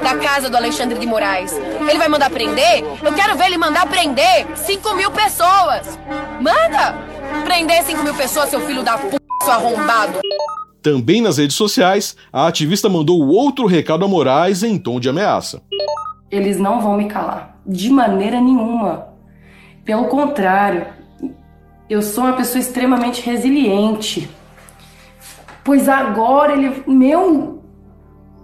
da 0.00 0.16
casa 0.18 0.48
do 0.48 0.56
Alexandre 0.56 0.96
de 0.96 1.06
Moraes. 1.06 1.52
Ele 1.52 1.98
vai 1.98 2.08
mandar 2.08 2.30
prender? 2.30 2.84
Eu 3.02 3.12
quero 3.14 3.36
ver 3.36 3.46
ele 3.46 3.58
mandar 3.58 3.88
prender 3.88 4.46
5 4.54 4.94
mil 4.94 5.10
pessoas. 5.10 5.98
Manda! 6.40 6.96
Prender 7.44 7.82
5 7.82 8.04
mil 8.04 8.14
pessoas, 8.14 8.48
seu 8.48 8.60
filho 8.60 8.84
da 8.84 8.96
p, 8.96 9.16
seu 9.42 9.52
arrombado. 9.52 10.20
Também 10.80 11.20
nas 11.20 11.36
redes 11.38 11.56
sociais, 11.56 12.16
a 12.32 12.46
ativista 12.46 12.88
mandou 12.88 13.26
outro 13.26 13.66
recado 13.66 14.04
a 14.04 14.08
Moraes 14.08 14.62
em 14.62 14.78
tom 14.78 15.00
de 15.00 15.08
ameaça. 15.08 15.60
Eles 16.30 16.58
não 16.58 16.80
vão 16.80 16.96
me 16.96 17.06
calar, 17.06 17.56
de 17.66 17.90
maneira 17.90 18.40
nenhuma. 18.40 19.08
Pelo 19.84 20.06
contrário, 20.06 20.86
eu 21.88 22.02
sou 22.02 22.24
uma 22.24 22.34
pessoa 22.34 22.60
extremamente 22.60 23.20
resiliente. 23.22 24.30
Pois 25.64 25.88
agora 25.88 26.52
ele. 26.52 26.84
Meu. 26.86 27.58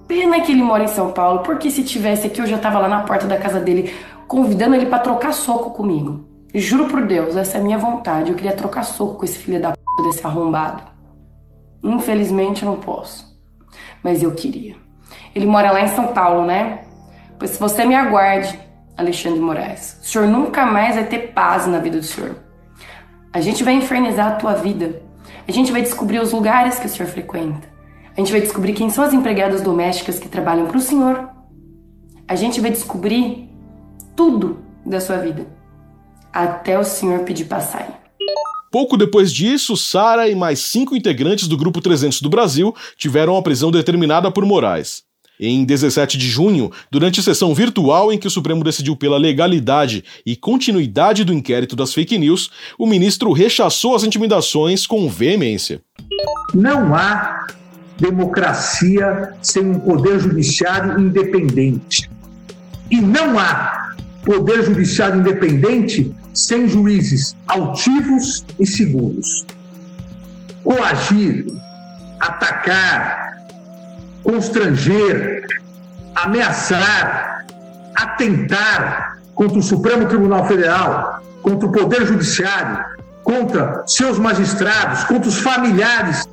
Pena 0.09 0.41
que 0.41 0.53
ele 0.53 0.63
mora 0.63 0.85
em 0.85 0.89
São 0.89 1.11
Paulo, 1.11 1.41
porque 1.41 1.71
se 1.71 1.83
tivesse 1.83 2.29
aqui 2.29 2.41
eu 2.41 2.47
já 2.47 2.59
tava 2.59 2.79
lá 2.79 2.89
na 2.89 3.03
porta 3.03 3.27
da 3.27 3.37
casa 3.37 3.59
dele, 3.59 3.93
convidando 4.29 4.77
ele 4.77 4.87
para 4.87 5.01
trocar 5.01 5.33
soco 5.33 5.71
comigo. 5.71 6.25
Juro 6.55 6.87
por 6.87 7.05
Deus, 7.05 7.37
essa 7.37 7.59
é 7.59 7.61
a 7.61 7.63
minha 7.63 7.77
vontade. 7.77 8.31
Eu 8.31 8.37
queria 8.37 8.53
trocar 8.53 8.85
soco 8.85 9.17
com 9.17 9.25
esse 9.25 9.39
filho 9.39 9.61
da 9.61 9.73
p 9.73 9.77
desse 10.05 10.25
arrombado. 10.25 10.83
Infelizmente 11.83 12.65
eu 12.65 12.71
não 12.71 12.79
posso. 12.79 13.37
Mas 14.03 14.23
eu 14.23 14.33
queria. 14.33 14.77
Ele 15.35 15.47
mora 15.47 15.71
lá 15.71 15.83
em 15.83 15.89
São 15.89 16.09
Paulo, 16.09 16.47
né? 16.47 16.86
Pois 17.39 17.53
se 17.53 17.61
você 17.61 17.85
me 17.85 17.95
aguarde, 17.95 18.59
Alexandre 18.97 19.41
Moraes, 19.41 19.99
o 20.03 20.07
senhor 20.07 20.27
nunca 20.27 20.65
mais 20.65 20.95
vai 20.95 21.05
ter 21.05 21.33
paz 21.33 21.67
na 21.67 21.79
vida 21.79 21.99
do 21.99 22.05
senhor. 22.05 22.37
A 23.33 23.41
gente 23.41 23.63
vai 23.63 23.75
infernizar 23.75 24.33
a 24.33 24.37
tua 24.37 24.55
vida. 24.55 25.03
A 25.47 25.53
gente 25.53 25.71
vai 25.71 25.83
descobrir 25.83 26.19
os 26.21 26.33
lugares 26.33 26.79
que 26.79 26.87
o 26.87 26.89
senhor 26.89 27.09
frequenta. 27.09 27.69
A 28.17 28.21
gente 28.21 28.33
vai 28.33 28.41
descobrir 28.41 28.73
quem 28.73 28.89
são 28.89 29.05
as 29.05 29.13
empregadas 29.13 29.61
domésticas 29.61 30.19
que 30.19 30.29
trabalham 30.29 30.67
para 30.67 30.79
o 30.79 30.81
senhor. 30.81 31.29
A 32.27 32.35
gente 32.35 32.61
vai 32.61 32.71
descobrir 32.71 33.51
tudo 34.17 34.65
da 34.85 35.01
sua 35.01 35.19
vida. 35.19 35.47
Até 36.33 36.79
o 36.79 36.85
senhor 36.85 37.21
pedir 37.21 37.47
sair. 37.61 37.95
Pouco 38.73 38.97
depois 38.97 39.33
disso, 39.33 39.77
Sara 39.77 40.29
e 40.29 40.35
mais 40.35 40.61
cinco 40.61 40.97
integrantes 40.97 41.47
do 41.47 41.57
Grupo 41.57 41.81
300 41.81 42.21
do 42.21 42.31
Brasil 42.31 42.75
tiveram 42.97 43.37
a 43.37 43.43
prisão 43.43 43.71
determinada 43.71 44.31
por 44.31 44.45
Moraes. 44.45 45.06
Em 45.39 45.65
17 45.65 46.17
de 46.17 46.27
junho, 46.29 46.71
durante 46.91 47.21
a 47.21 47.23
sessão 47.23 47.55
virtual 47.55 48.13
em 48.13 48.19
que 48.19 48.27
o 48.27 48.31
Supremo 48.31 48.65
decidiu 48.65 48.97
pela 48.97 49.19
legalidade 49.19 50.03
e 50.25 50.35
continuidade 50.35 51.25
do 51.25 51.33
inquérito 51.33 51.77
das 51.77 51.93
fake 51.93 52.17
news, 52.19 52.51
o 52.79 52.87
ministro 52.87 53.33
rechaçou 53.33 53.95
as 53.95 54.03
intimidações 54.03 54.87
com 54.87 55.09
veemência. 55.09 55.83
Não 56.55 56.95
há 56.95 57.47
democracia 57.99 59.35
sem 59.43 59.65
um 59.67 59.79
poder 59.79 60.21
judiciário 60.21 60.99
independente. 61.01 62.11
E 62.91 63.01
não 63.01 63.39
há 63.39 63.95
poder 64.25 64.65
judiciário 64.65 65.21
independente 65.21 66.15
sem 66.33 66.69
juízes 66.69 67.37
altivos 67.47 68.45
e 68.59 68.67
seguros. 68.67 69.45
Coagir, 70.63 71.47
atacar, 72.21 73.26
constranger, 74.27 75.47
ameaçar, 76.17 77.47
atentar 77.95 79.19
contra 79.35 79.59
o 79.59 79.63
Supremo 79.63 80.07
Tribunal 80.07 80.47
Federal, 80.49 81.23
contra 81.43 81.69
o 81.69 81.73
Poder 81.73 82.05
Judiciário, 82.05 82.85
contra 83.23 83.85
seus 83.87 84.19
magistrados, 84.19 85.05
contra 85.05 85.29
os 85.29 85.39
familiares 85.39 86.29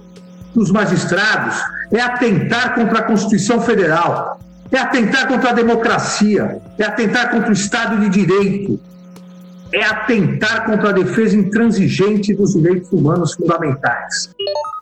dos 0.56 0.72
magistrados, 0.72 1.56
é 1.92 2.02
atentar 2.02 2.74
contra 2.74 3.00
a 3.00 3.04
Constituição 3.04 3.62
Federal, 3.62 4.40
é 4.72 4.80
atentar 4.80 5.28
contra 5.28 5.52
a 5.52 5.54
democracia, 5.54 6.62
é 6.80 6.84
atentar 6.84 7.30
contra 7.30 7.50
o 7.50 7.54
Estado 7.54 8.00
de 8.02 8.10
Direito, 8.10 8.80
é 9.74 9.84
atentar 9.84 10.66
contra 10.66 10.90
a 10.90 10.94
defesa 10.94 11.36
intransigente 11.36 12.34
dos 12.34 12.54
direitos 12.54 12.92
humanos 12.92 13.34
fundamentais. 13.34 14.30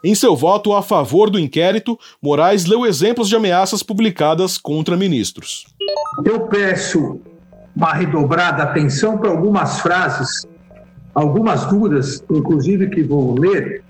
Em 0.03 0.13
seu 0.13 0.35
voto 0.35 0.73
a 0.73 0.81
favor 0.81 1.29
do 1.29 1.39
inquérito, 1.39 1.97
Moraes 2.21 2.65
leu 2.65 2.85
exemplos 2.85 3.29
de 3.29 3.35
ameaças 3.35 3.81
publicadas 3.81 4.57
contra 4.57 4.97
ministros. 4.97 5.65
Eu 6.25 6.41
peço 6.41 7.21
uma 7.73 7.93
redobrada 7.93 8.63
atenção 8.63 9.17
para 9.17 9.29
algumas 9.29 9.79
frases, 9.79 10.45
algumas 11.15 11.65
duras, 11.67 12.21
inclusive 12.29 12.89
que 12.89 13.01
vou 13.01 13.39
ler, 13.39 13.83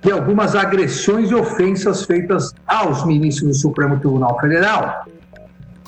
de 0.00 0.12
algumas 0.12 0.54
agressões 0.54 1.30
e 1.30 1.34
ofensas 1.34 2.04
feitas 2.04 2.54
aos 2.66 3.04
ministros 3.04 3.48
do 3.48 3.54
Supremo 3.54 3.98
Tribunal 3.98 4.38
Federal, 4.38 5.06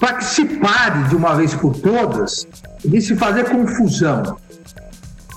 para 0.01 0.15
que 0.15 0.25
se 0.25 0.47
pare 0.47 1.05
de 1.05 1.15
uma 1.15 1.35
vez 1.35 1.55
por 1.55 1.77
todas 1.77 2.49
de 2.83 3.01
se 3.03 3.15
fazer 3.15 3.51
confusão 3.51 4.39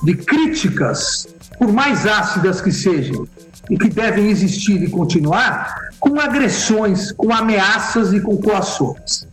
de 0.04 0.16
críticas, 0.16 1.28
por 1.60 1.72
mais 1.72 2.08
ácidas 2.08 2.62
que 2.62 2.72
sejam, 2.72 3.28
e 3.70 3.78
que 3.78 3.90
devem 3.90 4.30
existir 4.30 4.82
e 4.82 4.90
continuar, 4.90 5.90
com 6.00 6.20
agressões, 6.20 7.12
com 7.12 7.34
ameaças 7.34 8.14
e 8.14 8.20
com 8.20 8.38
coações. 8.38 9.28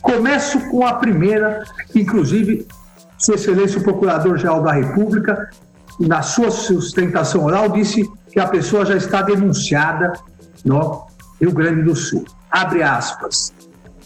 Começo 0.00 0.60
com 0.70 0.86
a 0.86 0.94
primeira, 0.94 1.64
que 1.90 2.00
inclusive 2.00 2.66
Sua 3.18 3.34
Excelência 3.34 3.80
o 3.80 3.82
Procurador-Geral 3.82 4.62
da 4.62 4.72
República, 4.72 5.50
na 5.98 6.22
sua 6.22 6.50
sustentação 6.50 7.44
oral, 7.44 7.70
disse 7.70 8.08
que 8.30 8.38
a 8.38 8.46
pessoa 8.46 8.84
já 8.84 8.96
está 8.96 9.22
denunciada 9.22 10.12
no 10.64 11.06
Rio 11.40 11.52
Grande 11.52 11.82
do 11.82 11.96
Sul. 11.96 12.24
Abre 12.50 12.82
aspas. 12.82 13.55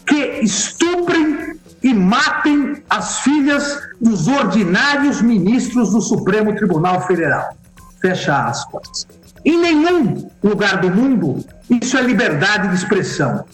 Que 0.05 0.39
estuprem 0.41 1.59
e 1.83 1.93
matem 1.93 2.83
as 2.89 3.19
filhas 3.19 3.79
dos 3.99 4.27
ordinários 4.27 5.21
ministros 5.21 5.91
do 5.91 6.01
Supremo 6.01 6.55
Tribunal 6.55 7.07
Federal. 7.07 7.55
Fecha 8.01 8.45
aspas. 8.45 9.07
Em 9.43 9.57
nenhum 9.59 10.29
lugar 10.43 10.81
do 10.81 10.89
mundo 10.91 11.43
isso 11.69 11.97
é 11.97 12.01
liberdade 12.01 12.67
de 12.67 12.75
expressão. 12.75 13.45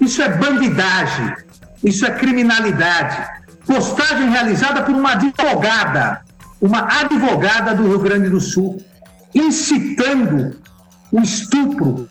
Isso 0.00 0.22
é 0.22 0.28
bandidagem. 0.30 1.34
Isso 1.84 2.06
é 2.06 2.10
criminalidade. 2.10 3.28
Postagem 3.66 4.30
realizada 4.30 4.82
por 4.82 4.94
uma 4.94 5.12
advogada, 5.12 6.22
uma 6.60 6.88
advogada 7.00 7.74
do 7.74 7.86
Rio 7.86 7.98
Grande 7.98 8.30
do 8.30 8.40
Sul, 8.40 8.82
incitando 9.34 10.56
o 11.12 11.20
estupro, 11.20 12.08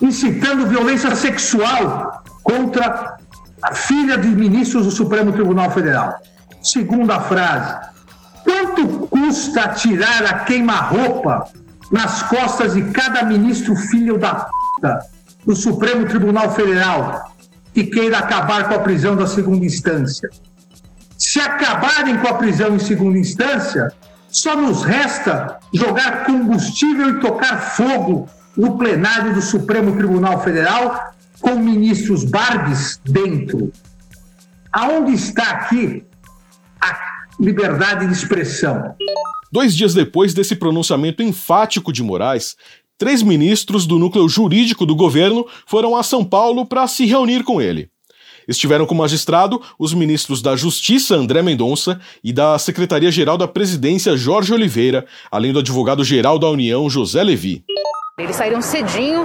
incitando 0.00 0.66
violência 0.66 1.14
sexual 1.14 2.24
contra 2.46 3.16
a 3.60 3.74
filha 3.74 4.16
de 4.16 4.28
ministros 4.28 4.84
do 4.84 4.90
Supremo 4.92 5.32
Tribunal 5.32 5.68
Federal. 5.72 6.22
Segunda 6.62 7.20
frase. 7.20 7.76
Quanto 8.44 9.08
custa 9.08 9.70
tirar 9.70 10.24
a 10.24 10.38
queima-roupa 10.40 11.48
nas 11.90 12.22
costas 12.22 12.74
de 12.74 12.82
cada 12.92 13.24
ministro 13.24 13.74
filho 13.74 14.16
da 14.16 14.46
puta 14.48 15.00
do 15.44 15.56
Supremo 15.56 16.06
Tribunal 16.06 16.52
Federal 16.52 17.32
que 17.74 17.84
queira 17.84 18.18
acabar 18.18 18.68
com 18.68 18.74
a 18.74 18.78
prisão 18.78 19.16
da 19.16 19.26
segunda 19.26 19.64
instância? 19.66 20.30
Se 21.18 21.40
acabarem 21.40 22.16
com 22.18 22.28
a 22.28 22.34
prisão 22.34 22.76
em 22.76 22.78
segunda 22.78 23.18
instância, 23.18 23.92
só 24.28 24.54
nos 24.54 24.84
resta 24.84 25.58
jogar 25.74 26.24
combustível 26.24 27.10
e 27.10 27.20
tocar 27.20 27.58
fogo 27.58 28.28
no 28.56 28.78
plenário 28.78 29.34
do 29.34 29.42
Supremo 29.42 29.96
Tribunal 29.96 30.40
Federal 30.42 31.15
com 31.46 31.54
ministros 31.60 32.24
Barbies 32.24 33.00
dentro. 33.04 33.72
Aonde 34.72 35.12
está 35.12 35.44
aqui 35.44 36.02
a 36.80 36.98
liberdade 37.38 38.04
de 38.04 38.12
expressão? 38.12 38.96
Dois 39.52 39.76
dias 39.76 39.94
depois 39.94 40.34
desse 40.34 40.56
pronunciamento 40.56 41.22
enfático 41.22 41.92
de 41.92 42.02
Moraes, 42.02 42.56
três 42.98 43.22
ministros 43.22 43.86
do 43.86 43.96
núcleo 43.96 44.28
jurídico 44.28 44.84
do 44.84 44.96
governo 44.96 45.46
foram 45.68 45.94
a 45.94 46.02
São 46.02 46.24
Paulo 46.24 46.66
para 46.66 46.84
se 46.88 47.06
reunir 47.06 47.44
com 47.44 47.60
ele. 47.62 47.88
Estiveram 48.48 48.84
com 48.84 48.94
o 48.94 48.98
magistrado 48.98 49.62
os 49.78 49.94
ministros 49.94 50.42
da 50.42 50.56
Justiça 50.56 51.14
André 51.14 51.42
Mendonça 51.42 52.00
e 52.24 52.32
da 52.32 52.58
Secretaria-Geral 52.58 53.38
da 53.38 53.46
Presidência 53.46 54.16
Jorge 54.16 54.52
Oliveira, 54.52 55.06
além 55.30 55.52
do 55.52 55.60
advogado-geral 55.60 56.40
da 56.40 56.50
União 56.50 56.90
José 56.90 57.22
Levi. 57.22 57.64
Eles 58.18 58.34
saíram 58.34 58.60
cedinho 58.60 59.24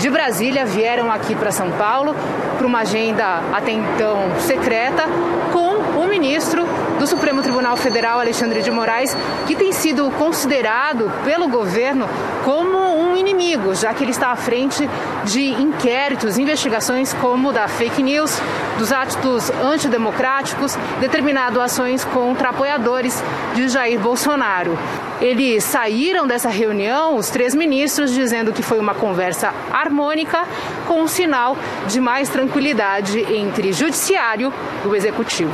de 0.00 0.08
Brasília, 0.08 0.64
vieram 0.64 1.12
aqui 1.12 1.34
para 1.34 1.52
São 1.52 1.70
Paulo 1.72 2.16
para 2.56 2.66
uma 2.66 2.80
agenda 2.80 3.42
até 3.52 3.70
então 3.70 4.30
secreta 4.40 5.04
com 5.52 6.00
o 6.02 6.08
ministro 6.08 6.66
do 6.98 7.06
Supremo 7.06 7.42
Tribunal 7.42 7.76
Federal, 7.76 8.18
Alexandre 8.18 8.62
de 8.62 8.70
Moraes, 8.70 9.14
que 9.46 9.54
tem 9.54 9.72
sido 9.72 10.10
considerado 10.12 11.12
pelo 11.22 11.48
governo 11.48 12.08
como 12.44 12.78
um 12.78 13.14
inimigo, 13.14 13.74
já 13.74 13.92
que 13.92 14.02
ele 14.02 14.10
está 14.10 14.28
à 14.30 14.36
frente 14.36 14.88
de 15.24 15.50
inquéritos, 15.62 16.38
investigações 16.38 17.12
como 17.14 17.52
da 17.52 17.68
fake 17.68 18.02
news, 18.02 18.40
dos 18.78 18.90
atos 18.92 19.50
antidemocráticos, 19.50 20.76
determinado 20.98 21.60
ações 21.60 22.04
contra 22.04 22.48
apoiadores 22.48 23.22
de 23.54 23.68
Jair 23.68 24.00
Bolsonaro. 24.00 24.78
Eles 25.20 25.64
saíram 25.64 26.26
dessa 26.26 26.48
reunião, 26.48 27.16
os 27.16 27.28
três 27.28 27.54
ministros, 27.54 28.14
dizendo 28.14 28.54
que 28.54 28.62
foi 28.62 28.78
uma 28.78 28.94
conversa 28.94 29.52
harmônica, 29.70 30.48
com 30.88 31.02
um 31.02 31.06
sinal 31.06 31.58
de 31.86 32.00
mais 32.00 32.30
tranquilidade 32.30 33.18
entre 33.18 33.70
judiciário 33.70 34.50
e 34.82 34.88
o 34.88 34.96
executivo. 34.96 35.52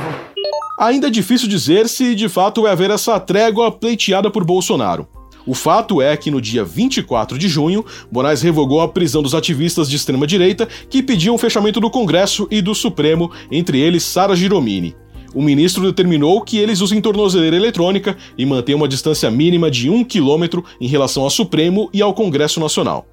Ainda 0.79 1.07
é 1.07 1.09
difícil 1.09 1.49
dizer 1.49 1.89
se 1.89 2.15
de 2.15 2.29
fato 2.29 2.61
vai 2.61 2.71
haver 2.71 2.91
essa 2.91 3.19
trégua 3.19 3.69
pleiteada 3.69 4.31
por 4.31 4.45
Bolsonaro. 4.45 5.05
O 5.45 5.53
fato 5.53 6.01
é 6.01 6.15
que 6.15 6.31
no 6.31 6.41
dia 6.41 6.63
24 6.63 7.37
de 7.37 7.47
junho, 7.47 7.85
Moraes 8.11 8.41
revogou 8.41 8.79
a 8.79 8.87
prisão 8.87 9.21
dos 9.21 9.33
ativistas 9.33 9.89
de 9.89 9.95
extrema-direita 9.95 10.67
que 10.89 11.03
pediam 11.03 11.35
o 11.35 11.37
fechamento 11.37 11.79
do 11.79 11.89
Congresso 11.89 12.47
e 12.51 12.61
do 12.61 12.75
Supremo, 12.75 13.31
entre 13.49 13.79
eles 13.79 14.03
Sara 14.03 14.35
Giromini. 14.35 14.95
O 15.37 15.41
ministro 15.43 15.83
determinou 15.83 16.41
que 16.41 16.57
eles 16.57 16.81
usem 16.81 16.99
tornozeleira 16.99 17.55
eletrônica 17.55 18.17
e 18.35 18.43
mantenham 18.43 18.79
uma 18.79 18.87
distância 18.87 19.29
mínima 19.29 19.69
de 19.69 19.87
um 19.87 20.03
quilômetro 20.03 20.65
em 20.81 20.87
relação 20.87 21.21
ao 21.21 21.29
Supremo 21.29 21.91
e 21.93 22.01
ao 22.01 22.11
Congresso 22.11 22.59
Nacional. 22.59 23.05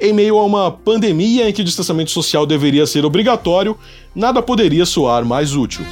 Em 0.00 0.12
meio 0.12 0.38
a 0.38 0.44
uma 0.44 0.70
pandemia 0.70 1.48
em 1.48 1.52
que 1.52 1.62
o 1.62 1.64
distanciamento 1.64 2.12
social 2.12 2.46
deveria 2.46 2.86
ser 2.86 3.04
obrigatório, 3.04 3.76
nada 4.14 4.40
poderia 4.40 4.86
soar 4.86 5.24
mais 5.24 5.56
útil. 5.56 5.84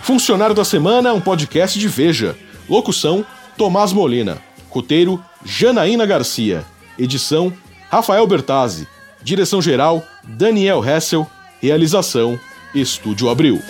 Funcionário 0.00 0.54
da 0.54 0.62
Semana 0.62 1.08
é 1.08 1.12
um 1.12 1.20
podcast 1.22 1.78
de 1.78 1.88
Veja. 1.88 2.36
Locução, 2.68 3.24
Tomás 3.56 3.90
Molina. 3.90 4.36
Roteiro, 4.68 5.18
Janaína 5.42 6.04
Garcia. 6.04 6.62
Edição, 6.98 7.50
Rafael 7.88 8.26
Bertazzi. 8.26 8.86
Direção-geral, 9.22 10.06
Daniel 10.24 10.84
Hessel. 10.84 11.26
Realização, 11.62 12.38
Estúdio 12.74 13.28
Abril. 13.28 13.60